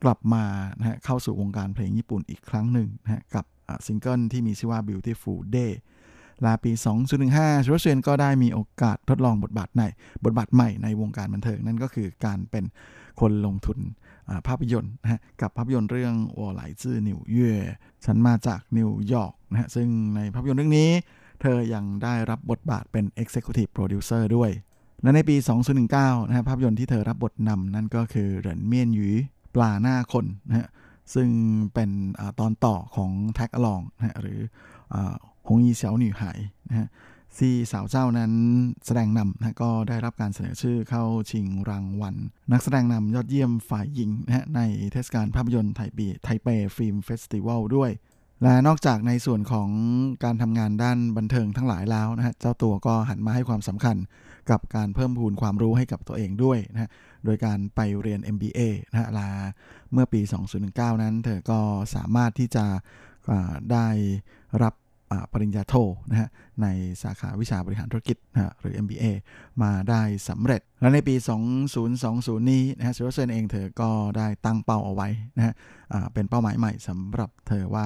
[0.03, 0.45] กลับมา
[0.79, 3.45] นะฮะเข้าสู่วงการเพลงญี่ปุ่นอีกครั้งหนึ่งนะฮะกับ
[3.87, 5.73] ซิงเกิลที่มีชื่อว่า Beautiful Day
[6.45, 6.71] ละปี
[7.19, 9.83] 2015ชูรัสเซียนก็ได้มีโอกาสทดลองบทบาทใน
[10.25, 12.65] บทบาทใหม่ในวงการบันเทิง นั่นก็คือการเป็น
[13.19, 13.79] คนลงทุน
[14.47, 17.53] ภาพยนตร์นะฮะกับภาพยนตร์เรื่อง我來自紐約
[18.05, 20.89] ฉันมาจากนิวยอร์กนะฮะซึ่งในภาพยนตร์เรื่องนี้
[21.41, 24.51] เธอยังได้รับบทบาทเป็น Executive Producer ด้วย
[25.01, 25.35] และในปี
[25.81, 29.07] 2019นะฮะภาพยนตร์ที่เธอรับบทนำนั่นก็คือ人面魚
[29.55, 30.67] ปลาหน้าคนนะฮะ
[31.13, 31.29] ซึ่ง
[31.73, 31.89] เป็น
[32.19, 34.39] อตอนต่อของ Tag Along นะฮะหรือ
[34.93, 35.15] อา
[35.47, 36.39] 紅衣小女孩
[36.69, 36.87] นะฮะ
[37.39, 38.33] ที่สาวเจ้านั้น
[38.85, 42.15] แสดงนำนะก็ได้รับการเสนอชื่อเข้าชิงรางวัล
[42.51, 46.47] นักแสดงนำยอดเยี่ยมฝ่ายหญิงนะในเทศกาลภาพยนตร์ไทเป
[46.77, 47.91] Taipei Film Festival ด้วย
[48.43, 49.69] และนอกจากในส่วนของ
[50.23, 53.97] การทำงานด้านบันเทิงทั้งหลายแล้วนะฮะเจ้าตัวก็หันมาให้ความสำคัญ
[54.51, 56.89] กับการเพิ่มพูนความรู้ให้กับตัวเองด้วยนะฮะ
[57.25, 58.59] โดยการไปเรียน MBA
[58.91, 59.29] นะฮะล่ะ
[59.91, 60.21] เมื่อปี
[60.61, 61.59] 2019 นั้น เธอก็
[61.95, 62.65] สามารถที่จะ
[63.71, 63.87] ได้
[64.63, 64.73] รับ
[65.31, 65.75] ปริญญาโท
[66.11, 66.29] นะฮะ
[66.61, 66.67] ใน
[67.03, 69.05] สาขาวิชาบริหารธุรกิจนะฮะหรือ MBA
[69.63, 71.15] มาได้สำเร็จ และในปี
[71.81, 75.53] 2020 นี้นะฮะซิโรเซนเองเธอก็ได้ตั้งเป้าเอาไว้นะฮะ
[76.13, 77.85] เป็นเป้าหมายใหม่สำหรับเธอว่า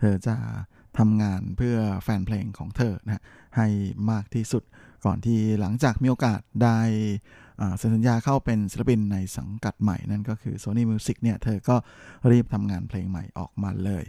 [0.00, 0.36] เธอจะ
[0.98, 3.22] ทำงานเพื่อแฟนเพลงของเธอนะฮะ
[3.56, 3.66] ให้
[4.10, 4.62] มากที่สุด
[5.04, 6.78] ก่อนที่หลังจากมีโอกาสได้
[7.78, 11.76] เซ็นสัญญาเข้าเป็นศิลปินในสังกัดใหม่นั่นก็คือ Sony Music เนี่ยเธอก็
[12.30, 14.04] รีบทำงานเพลงใหม่ออกมาเลย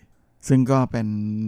[0.47, 1.07] ซึ่งก็เป็น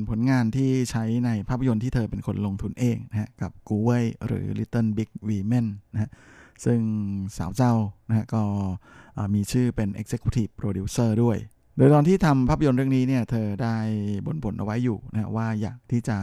[0.09, 6.11] ผลงานที่ใช้ในภาพยนตร์ที่เธอเป็นคนลงทุนเองนะฮะกับกูเว่ยหรือ Little Big Women นะฮะ
[6.65, 6.79] ซึ่ง
[7.37, 7.73] สาวเจ้า
[8.09, 8.43] นะฮะก็
[9.33, 11.37] มีชื่อเป็น Executive Producer ด้วย
[11.77, 13.77] โดยตอนที่ทำภาพยนตร์เรื่องนี้เนี่ยเธอได้
[14.25, 16.17] บ่นๆเอาไว้อยู่นะว่าอยากที่จะ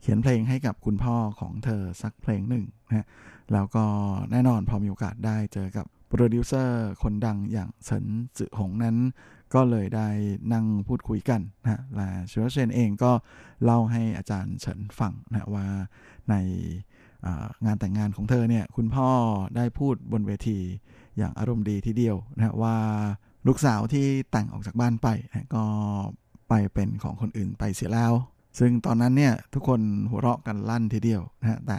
[0.00, 3.06] เขียนเพลงให้กับคุณพ่อของเธอสักเพลงหนึ่งนะ
[3.52, 3.84] แล้วก็
[4.30, 8.04] แน่นอนพอมีโอกาสได้เจอกับโปรดิวเซอร์คนดังอย่างเฉิน
[8.38, 8.96] จือหงนั้น
[9.54, 10.08] ก็เลยได้
[10.52, 13.12] นั่งพูดคุยกันนะฮะและชิวเชนเองก็
[13.64, 15.66] เล่าให้อาจารย์เฉินฟังนะว่า
[16.30, 16.34] ใน
[17.64, 19.08] งานแต่งงานของเธอเนี่ยคุณพ่อ
[19.56, 20.58] ได้พูดบนเวที
[21.18, 22.76] อย่างอารมณ์ดีทีเดียวนะว่า
[23.46, 25.64] ลูกสาวที่แต่งออกจากบ้านไปนะก็
[26.48, 28.12] ไปเป็นของคนอื่นไปเสียแล้ว
[28.58, 29.80] ซึ่งตอนนั้นเนี่ยทุกคน
[30.10, 31.78] หัวเราะกันลั่นทีเดียวนะฮะแต่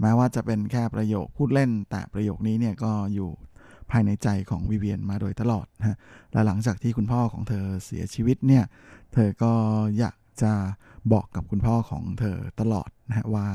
[0.00, 3.30] แม้ว่าจะเป็นแค่ประโยคพูดเล่น แต่ประโยคนี้เนี่ยก็อยู่
[3.90, 5.96] ภายในใจของวิเวียนมาโดยตลอดนะฮะ
[6.32, 8.64] และหลังจากที่คุณพ่อของเธอเสียชีวิตเนี่ย
[9.14, 9.52] เธอก็
[9.98, 10.52] อยากจะ
[11.12, 13.46] บอกกับคุณพ่อของเธอตลอดนะฮะว่า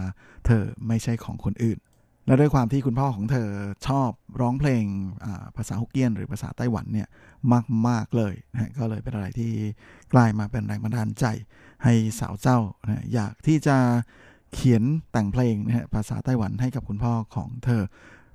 [0.46, 1.80] เธอไม่ใช่ของคนอื่น
[2.26, 3.50] และด้วยความที่คุณพ่อของเธอ
[3.88, 4.12] ชอบ
[4.42, 4.86] ร้องเพลง
[5.58, 7.08] ภาษาฮกเกี้ยน หรือภาษาไต้หวันเนี่ย
[7.88, 9.52] มาก ๆ เลยนะฮะก็เลยเป็นอะไรที่
[10.14, 11.26] กลายมาเป็นแรงบันดาลใจ
[11.84, 13.78] ให้สาวเจ้านะอยากที่จะ
[14.54, 17.84] เขียนแต่งเพลงนะฮะภาษาไต้หวันให้กับคุณพ่อของเธอ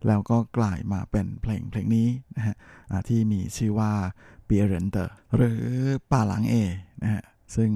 [0.07, 2.57] แล้วก็กลายมาเป็นเพลงเพลงนี้นะฮะ
[3.09, 3.93] ที่มีชื่อว่า
[4.45, 5.63] 別人的 หรือ
[6.11, 6.55] 別人的
[7.03, 7.23] นะฮะ
[7.57, 7.71] ซึ่ง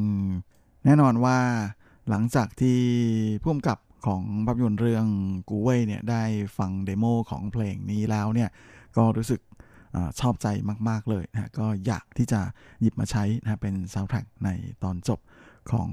[0.84, 1.38] แน่นอนว่า
[2.08, 2.78] หลังจากที่
[3.42, 5.06] ผู้กำกับของภาพยนตร์เรื่อง
[5.48, 6.22] กูเว่ยเนี่ยได้
[6.58, 8.50] ฟัง demo ของเพลงนี้แล้วเนี่ย
[8.96, 9.40] ก็รู้สึก
[9.94, 10.46] อชอบใจ
[10.88, 12.40] มาก ๆ เลยนะก็อยากที่จะ
[12.80, 14.48] หยิบมาใช้นะเป็นซาวด์แทร็กใน
[14.82, 15.20] ตอนจบ
[15.70, 15.88] ของ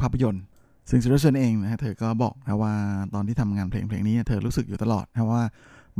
[0.00, 0.44] ภาพยนตร์
[0.90, 2.74] ซึ่งซูรั่วเซวียนเองนะฮะเธอก็บอกนะว่า
[3.14, 5.44] ตอนที่ทำงานเพลงเพลงนี้เธอรู้สึกอยู่ตลอดนะว่า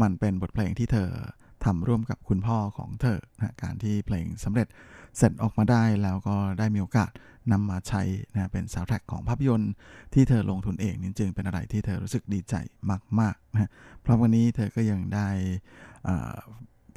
[0.03, 1.11] มันเป็นบทเพลงที่เธอ
[1.64, 4.66] ทำร่วมกับคุณพ่อของเธอนะการที่เพลงสำเร็จ
[5.16, 7.11] เสร็จออกมาได้แล้วก็ได้มีโอกาส
[7.53, 9.72] นำมาใช้นะเป็นซาวแท็กของภาพยนตร์
[10.14, 12.55] ที่เธอลงทุนเองนี่จึงเป็นอะไรที่เธอรู้สึกดีใจ
[13.20, 13.70] มากๆนะ
[14.03, 15.28] เพราะวันนี้เธอก็ยังได้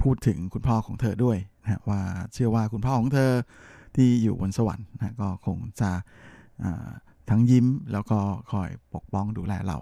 [0.01, 2.01] พูดถึงคุณพ่อของเธอด้วยนะว่า
[2.33, 3.31] เชื่อว่าคุณพ่อของเธอ
[3.95, 5.91] ที่อยู่บนสวรรค์นะก็คงจะ
[7.30, 8.18] ทั้งยิ้มแล้วก็
[8.52, 9.78] คอยปกป้องดูแลเรา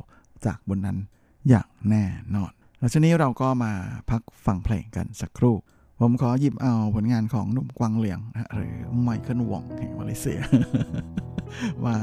[0.47, 0.99] จากบนนั้น
[1.49, 2.05] อย่างแน่
[2.35, 3.73] นอน แล้วช่วงนี้เราก็มา
[4.11, 5.57] พักฟังเพลงกันสักครู่
[6.01, 10.41] ผมขอหยิบเอาผลงานของหนุ่มกวางเหลียงนะฮะหรือไมเคิลวองแห่งมาเลเซีย
[11.85, 11.95] มา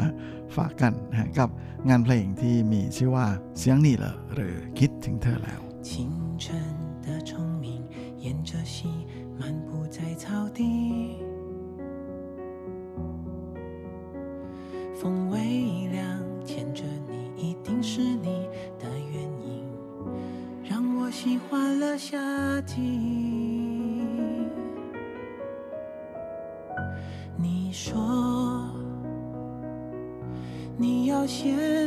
[0.55, 1.49] ฝากกันนะฮะกับ
[1.89, 3.25] งานเพลงที่มีชื่อว่า
[3.57, 5.91] เสียงนี่เหรอหรือคิดถึงเธอแล้ว 清
[6.43, 6.45] 晨
[7.05, 7.32] 的虫
[7.63, 7.65] 鸣，
[8.23, 8.75] 沿着溪
[9.39, 10.23] 漫步在草
[10.57, 10.59] 地。
[15.05, 18.48] 风微凉，牵着你，一定是你
[18.78, 19.62] 的原因，
[20.62, 22.18] 让我喜欢了夏
[22.62, 22.80] 季。
[27.36, 28.66] 你说
[30.78, 31.84] 你要先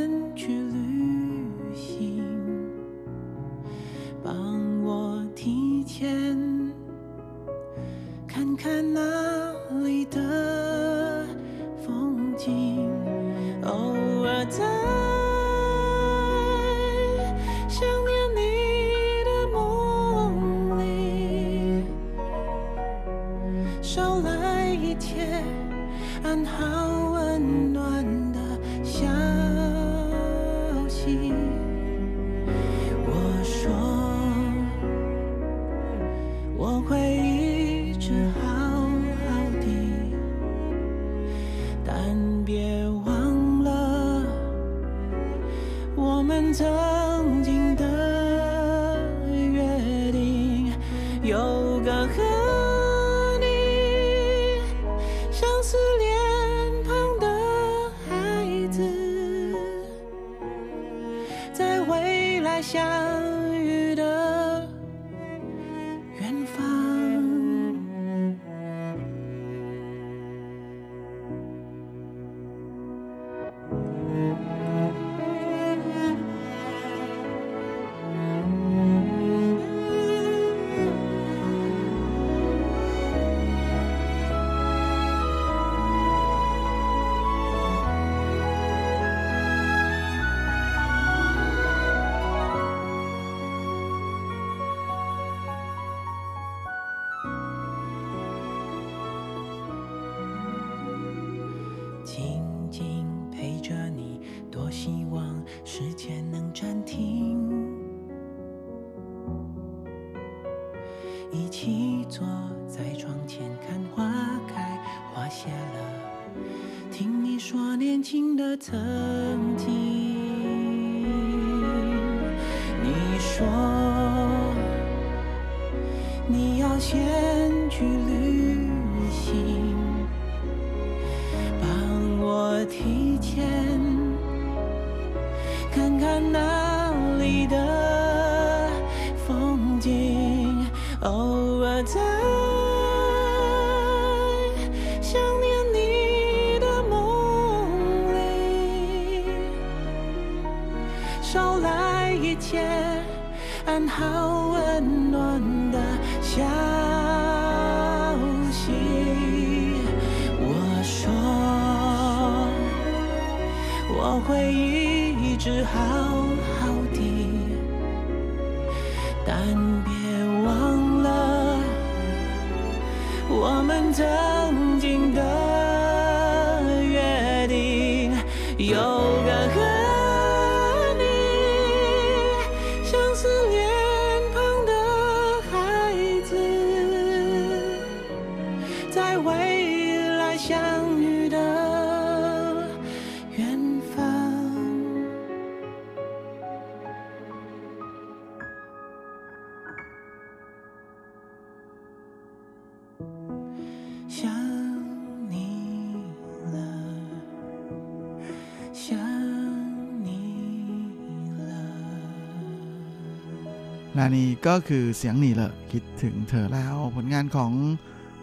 [213.98, 217.52] และนี่ก็คือเสียงหนีเลยคิดถึงเธอแล้วผลงานของ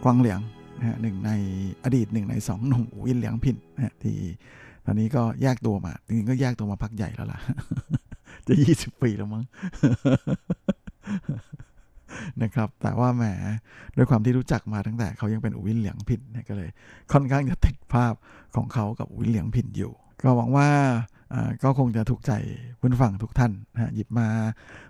[0.04, 0.40] กวางเหลียง
[0.78, 1.30] นะฮะหนึ่งใน
[1.84, 4.16] อดีตหนึ่งในสองหนุ่มวินเหลียงผินนะฮะที่
[4.84, 7.40] ตอนนี้ก็แยกตัวมาจริงๆก็แยกตัวมาพักใหญ่แล้วล่ะ
[8.46, 9.44] จะยี่สิบปีแล้วมั้ง
[12.42, 13.24] นะครับ แต่ว่าแหม
[13.96, 16.70] ด้วยความที่รู้จักมาตั้งแต่เขายังเป็นอุวินเหลียงผินก็เลย
[17.12, 18.14] ค่อนข้างจะติดภาพ
[18.56, 20.68] ของเขากับอุวินเหลียงผินอยู่ ก็หวังว่า
[21.62, 22.32] ก็คงจะถูกใจ
[22.80, 24.28] คุณฟังทุกท่านนะหยิบมา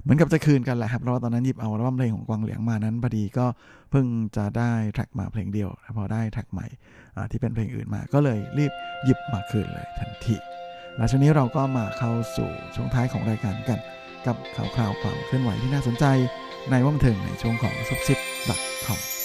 [0.03, 3.47] เหมือนกับจะคืนกันแหละครับเพราะว่าตอนนั้นหยิบเอาอัลบั้มเพลงของกวางเหลียงมานั้นพอดีก็
[3.91, 4.07] เพิ่ง
[4.37, 6.67] จะได้แทร็กมาเพลงเดียวพอได้แทร็กใหม่
[7.31, 8.73] ที่เป็นเพลงอื่นมาก็เลยรีบ
[9.05, 10.37] หยิบมาคืนเลยทันที
[10.97, 13.81] และช่วงนี้เราก็มาเข้าสู่ช่วงท้ายของรายการกัน
[14.27, 16.05] กับข่าวคราวความเคลื่อนไหวที่น่าสนใจ
[16.71, 18.19] ในว่าบันเทิงในช่วงของซุปซิป
[18.87, 19.16] .com Baby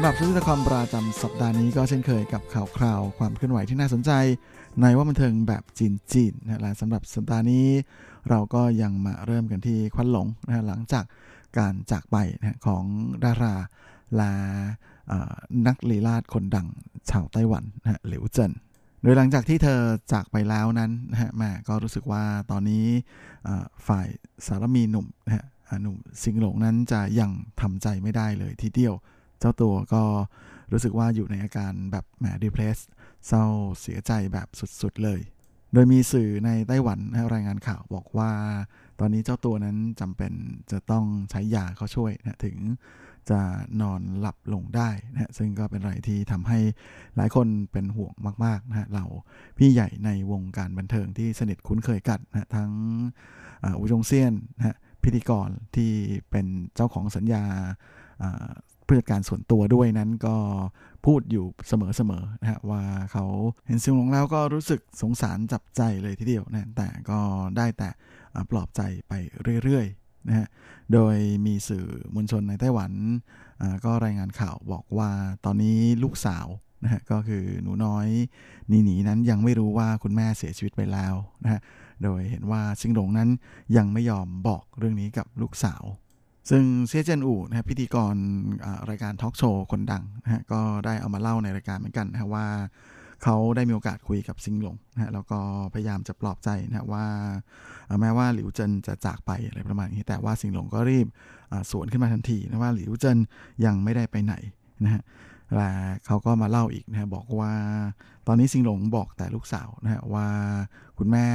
[0.00, 4.10] ำหรับซุปซิป .com ประจำสัปดาห์นี้ก็เช่นเคยกับข่าวคราวความเคลื่อนไหวที่น่าสนใจ
[4.80, 7.66] ในว่าบันเทิงแบบจีนจีนนะและสำหรับสัปดาห์นี้
[8.28, 11.04] เราก็ยังมาเริ่มกันที่ควันหลงนะฮะหลังจาก
[11.58, 12.84] การจากไปนะของ
[13.24, 13.54] ดารา
[14.16, 14.32] และ
[15.66, 16.68] นักลีลาดคนดัง
[17.10, 18.52] ชาวไต้หวันนะฮะหลิวเจิน
[19.02, 19.80] โดยหลังจากที่เธอ
[20.12, 22.84] จากไปแล้วนั้นนะฮะแม่ก็รู้สึกว่าตอนนี้
[23.86, 24.06] ฝ่าย
[24.46, 25.44] สารมีหนุ่มนะฮะ
[25.82, 27.30] หนุ่มสิงหลงนั้นจะยัง
[27.60, 28.94] ทำใจไม่ได้เลยทีเดียว
[29.40, 30.02] เจ้าตัวก็
[30.72, 32.78] รู้สึกว่าอยู่ในอาการแบบแหมดีเพรส
[33.28, 33.44] เศร้า
[33.80, 34.48] เสียใจแบบ
[34.82, 35.20] สุดๆเลย
[35.72, 38.30] โดยมีสื่อในไต้หวันนะรายงานข่าวบอกว่า
[39.00, 40.32] ตอนนี้เจ้าตัวนั้นจำเป็น
[40.70, 42.56] จะต้องใช้ยาเขาช่วยนะถึง
[43.30, 43.40] จะ
[43.80, 46.58] นอนหลับลงได้นะซึ่งก็เป็นอะไรที่ทำให้
[47.16, 48.14] หลายคนเป็นห่วง
[48.44, 49.04] มากๆนะเรา
[49.58, 52.70] พี่ใหญ่ในวงการบันเทิงที่สนิทคุ้นเคยกันนะทั้ง
[53.64, 55.92] อ่าอูจงเซียนนะพิธีกรที่
[56.30, 57.44] เป็นเจ้าของสัญญา
[58.90, 60.36] ผู้จัดการส่วนตัวด้วยนั้นก็
[61.06, 62.82] พูดอยู่เสมอๆนะฮะว่า
[63.12, 63.24] เขา
[63.66, 67.18] เห็นซิงหลงแล้วก็รู้สึกสงสารจับใจเลยทีเดียวนะแต่ก็
[67.56, 67.90] ได้แต่
[68.50, 69.12] ปลอบใจไป
[69.64, 70.46] เรื่อยๆนะฮะ
[70.92, 71.16] โดย
[71.46, 72.92] มีสื่อมวลชนในไต้หวัน
[73.84, 75.10] ก็รายงานข่าวบอกว่า
[75.44, 76.46] ตอนนี้ลูกสาว
[76.84, 78.06] นะฮะก็คือหนูน้อย
[78.70, 81.60] นีหนีนั้นยังไม่รู้ว่าคุณแม่เสียชีวิตไปแล้วนะฮะ
[82.02, 83.28] โดยเห็นว่าซิงหลงนั้น
[83.76, 85.84] ยังไม่ยอมบอกเรื่องนี้กับลูกสาว
[86.50, 88.14] ซึ่งเซียเจนอูนะพิธีกร
[88.90, 92.46] รายการทอล์กโชว์คนดังนะฮะก็ได้เอามาเล่าในรายการเหมือนกันนะว่า
[93.22, 95.38] เขาได้มีโอกาสคุยกับซิงหลงนะฮะแล้วก็
[95.74, 97.06] พยายามจะปลอบใจนะว่า
[98.00, 101.06] แม้ว่าหลิวเจินจะจากไปอะไรประมาณนี้ แต่ว่าซิงหลงก็รีบ
[101.70, 103.18] สวนขึ้นมาทันทีนะว่าหลิวเจิน
[103.64, 104.34] ยังไม่ได้ไปไหน
[104.84, 105.02] นะฮะ
[105.54, 105.70] และ
[106.06, 107.52] เขาก็มาเล่าอีกนะบอกว่า
[108.26, 110.26] ตอนนี้ซิงหลงบอกแต่ลูกสาวนะฮะว่า
[110.98, 111.26] คุณแม่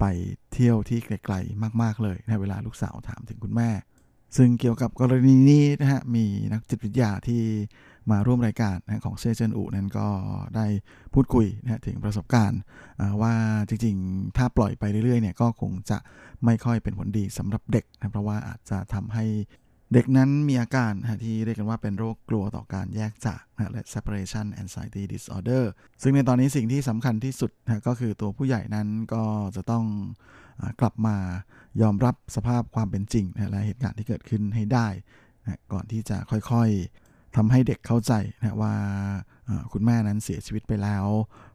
[0.00, 0.04] ไป
[0.52, 3.70] เที่ยวที่ไกลๆมาก ๆเลยนะเวลาลูกสาวถามถึงคุณแม่
[4.36, 7.42] ซึ่งเกี่ยวกับกรณีนี้นะฮะมีนักจิตวิทยาที่
[8.10, 10.08] มาร่วมรายการนะของเซเจนอูนั้นก็
[10.56, 10.66] ได้
[11.14, 12.60] พูดคุยนะถึงประสบการณ์
[13.22, 13.34] ว่า
[13.68, 15.98] จริงๆ ถ้าปล่อยไปเรื่อยๆเนี่ยก็คงจะ
[16.44, 19.24] ไม่ค่อยเป็นผลดีสำหรับเด็กนะเพราะว่าอาจจะทำให้
[19.92, 25.64] เด็กนั้นมีอาการนะที่เรียกกันว่าเป็นโรคกลัวต่อการแยกจากนะและ separation anxiety disorder
[26.02, 29.24] ซึ่งในตอนนี้สิ่งที่สำคัญที่สุดนะก็คือตัวผู้ใหญ่นั้นก็
[29.56, 29.84] จะต้อง
[30.80, 31.16] กลับมา
[31.82, 34.88] ยอมรับสภาพความเป็นจริงนะและเหตุการณ์ที่เกิดขึ้นให้ได้
[35.42, 38.74] นะก่อนที่จะค่อยๆทำให้เด็กเข้าใจนะว่า
[39.72, 41.06] คุณแม่นั้นเสียชีวิตไปแล้ว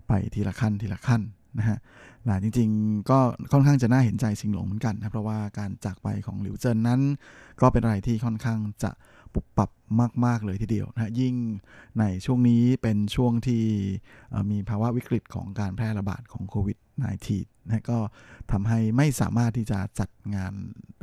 [0.08, 1.22] ไปทีละขั้นทีละขั้น
[1.60, 1.78] นะฮะ
[2.26, 3.20] หลายจริง ๆ ก็
[3.52, 7.02] ค่อนข้างจะน่าเห็นใจสิงหลงเหมือนกันนะเพราะว่าการจากไปของหลิวเจินนั้น
[7.62, 8.92] ก็เป็นอะไรที่ค่อนข้างจะ
[9.34, 9.70] ปุบปรับ
[10.26, 11.36] มาก ๆ เลยทีเดียวนะยิ่ง
[12.00, 13.64] ในช่วงนี้เป็นช่วงที่
[14.52, 16.78] มีภาวะวิกฤตของการแพร่ระบาดของโควิด
[17.10, 17.98] -19 นะก็
[18.52, 20.54] ทำให้ไม่สามารถที่จะจัดงาน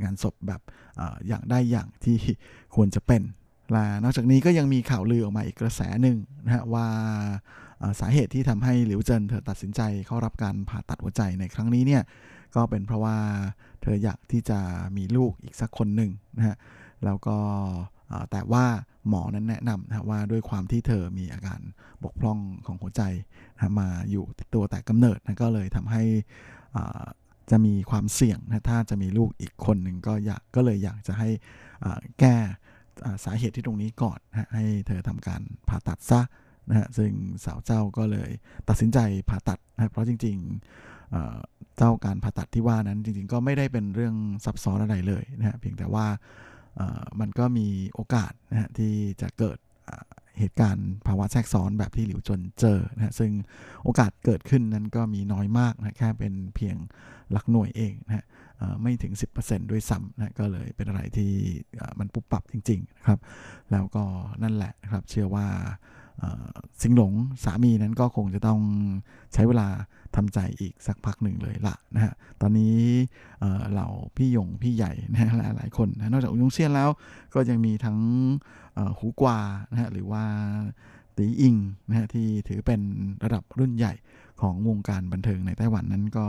[0.02, 0.60] งานศพแบบ
[1.00, 2.16] ออย่างได้อย่างที่
[2.74, 3.22] ควรจะเป็น
[3.72, 6.86] และนอกจากนี้ก็ยังมีข่าวลือออกมาอีกกระแสหนึ่งนะฮะว่า
[8.00, 12.02] สาเหตุที่ทำให้หลิวเจินเธอตัดสินใจเข้ารับการผ่าตัดหัวใจในครั้งนี้เนี่ย
[12.54, 13.16] ก็เป็นเพราะว่า
[13.82, 14.58] เธออยากที่จะ
[14.96, 16.56] มีลูกอีกสักคนหนึ่งนะฮะ
[17.04, 17.36] แล้วก็
[18.30, 18.64] แต่ว่า
[19.08, 21.60] หมอนั้นแนะนำนะว่าด้วยความที่เธอมีอาการ
[22.04, 23.02] บกพร่องของหัวใจ
[23.56, 26.02] นะมาอยู่ตัวแต่กำเนิดนะก็เลยทำให้
[27.50, 31.28] จะมีความเสี่ยงนะถ้าจะมีลูกอีกคนหนึ่งก็อยากก็เลยอยากจะให้
[32.20, 32.36] แก้
[33.24, 36.20] สาเหตุที่ตรงนี้ก่อนนะให้เธอทำการผ่าตัดซะ
[36.68, 37.12] นะฮะซึ่ง
[37.44, 38.30] สาวเจ้าก็เลย
[38.68, 38.98] ตัดสินใจ
[39.30, 46.06] ผ่าตัดนะเพราะจริงๆเจ้าการผ่าตัดที่ว่านั้นจริงๆ ก็ไม่ได้เป็นเรื่องซับซ้อนอะไรเลยนะฮะเพียงแต่ว่า
[47.20, 49.58] มันก็มีโอกาสนะฮะที่จะเกิด
[50.38, 53.30] เหตุการณ์ภาวะแทรกซ้อนแบบที่หลิวจนเจอนะฮะซึ่ง
[53.84, 56.76] โอกาสเกิดขึ้นนั้นก็มีน้อยมากนะแค่เป็นเพียง
[57.32, 58.24] หลักหน่วยเองนะฮะ
[58.82, 59.12] ไม่ถึง
[59.42, 61.32] 10%ด้วยซ้ำนะก็เลยเป็นอะไรที่
[61.98, 63.20] มันปุบปรับจริง ๆ นะครับ
[63.72, 64.04] แล้วก็
[64.42, 65.46] นั่นแหละนะครับ เชื่อว่า
[66.82, 67.12] สิงหลง
[67.44, 68.60] สามีนั้นก็คงจะต้อง
[69.34, 69.68] ใช้เวลา
[70.16, 72.78] ทำใจอีกสักพักหนึ่งเลยละนะฮะตอนนี้
[73.72, 76.90] เหล่าพี่ยงพี่ใหญ่นะหลายหลายคนนะนอกจากอุยงเซียนแล้ว
[77.34, 77.98] ก็ยังมีทั้ง
[78.98, 79.38] หูกวา
[79.70, 80.24] นะฮะหรือว่า
[81.16, 81.54] ตีอิง
[81.88, 82.80] นะฮะที่ถือเป็น
[83.24, 83.94] ระดับรุ่นใหญ่
[84.40, 86.26] ของวงการบันเทิงในไต้หวันนั้นก็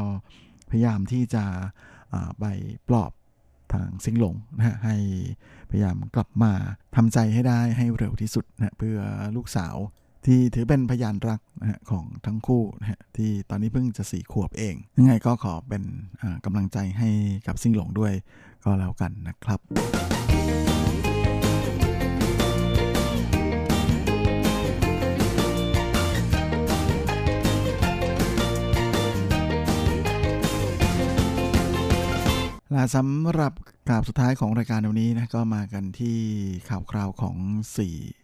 [0.69, 1.43] พยายามที่จะ
[2.39, 2.45] ไป
[2.89, 3.11] ปลอบ
[3.73, 4.95] ทางซิงหลงนะฮะให้
[5.69, 6.51] พยายามกลับมา
[6.95, 8.97] ทำใจให้ได้ให้เร็วที่สุดนะเพื่อ
[9.36, 9.75] ลูกสาว
[10.26, 15.84] ที่ถือเป็นพยานรักนะฮะของทั้งคู่นะฮะที่ตอนนี้เพิ่งจะสี่ขวบเอง ยังไงก็ขอเป็น
[16.45, 17.09] กำลังใจให้
[17.47, 18.13] กับซิงหลงด้วย
[18.63, 19.59] ก็แล้วกันนะครับ
[32.72, 33.53] และสำหรับ
[33.88, 36.17] กราบสุดท้ายของรายการวันนี้นะก็มากันที่
[36.70, 37.36] ข่าวคราวของ
[37.78, 38.18] 4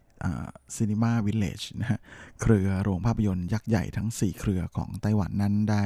[0.76, 2.00] ซีนีมาวิลเลจนะฮะ
[2.42, 5.84] เครือโรงภาพยนตร์ยักษ์ใหญ่ทั้ง 4 เครือของไต้หวันนั้นได้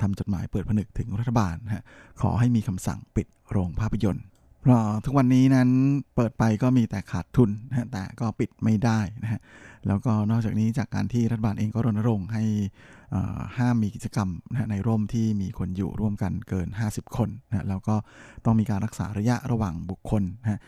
[0.00, 1.82] ทำจดหมายเปิดผนึกถึงรัฐบาลนะฮะ
[2.20, 4.24] ขอให้มีคำสั่งปิดโรงภาพยนตร์
[4.62, 5.68] เพราะทุกวันนี้นั้น
[6.14, 9.40] เปิดไปก็มีแต่ขาดทุนนะแต่ก็ปิดไม่ได้นะฮะ
[9.86, 12.44] แล้วก็นอกจากนี้จากการที่รัฐบาลเองก็รณรงค์ให้
[13.58, 17.96] ห้ามมีกิจกรรมนะในร่มที่มีคนอยู่ร่วมกันเกิน 50 คนนะแล้วก็
[18.44, 20.60] ต้องมีการรักษาระยะระหว่างบุคคลนะ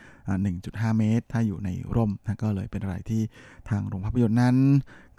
[0.45, 3.23] 1.5 เมตร ถ้าอยู่ในร่มนะก็เลยเป็นอะไรที่
[3.69, 4.57] ทางโรงภาพยนตร์นั้น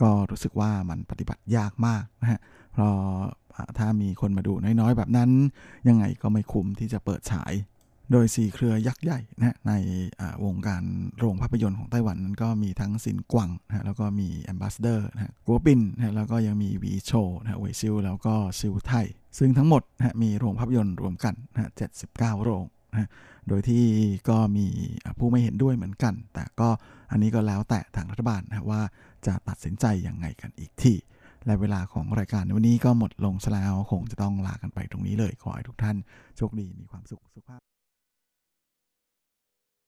[0.02, 2.40] ก็รู้สึกว่ามันปฏิบัติยากมากนะฮะ
[2.74, 2.94] เพราะ
[3.78, 5.30] ถ้ามีคนมาดูน้อยๆ แบบนั้น
[5.88, 7.54] ยังไงก็ไม่คุ้มที่จะเปิดฉาย
[8.12, 9.74] โดย 4 เครือยักษ์ใหญ่นะใน
[10.46, 10.84] วงการ
[11.18, 18.92] โรงภาพยนตร์ของไต้หวันนั้นก็มีทั้งสินกวางนะแล้วก็มีแอมบาสเดอร์นะกัวปินนะแล้วก็ยังมีวีโชนะเวซิลแล้วก็ซิลไท
[19.38, 21.72] ซึ่งทั้งหมดนะมีโรงภาพยนตร์รวมกันนะ
[22.08, 23.10] 79 โรงนะ
[23.48, 23.84] โดยที่
[24.30, 24.68] ก็มี
[25.18, 26.70] ผู้ไม่เห็นด้วยเหมือนกัน แต่ก็
[27.12, 28.82] อันนี้ก็แล้วแต่ทางรัฐบาลนะว่า
[29.26, 30.98] จะตัดสินใจยังไงกันอีกที่
[31.46, 35.98] และเวลาของรายการในวันนี้ก็หมดลงแล้วคงจะต้องลากันไปตรงนี้เลย ขอให้ทุกท่าน
[36.38, 37.73] โชคดีมีความสุขสุขภาพ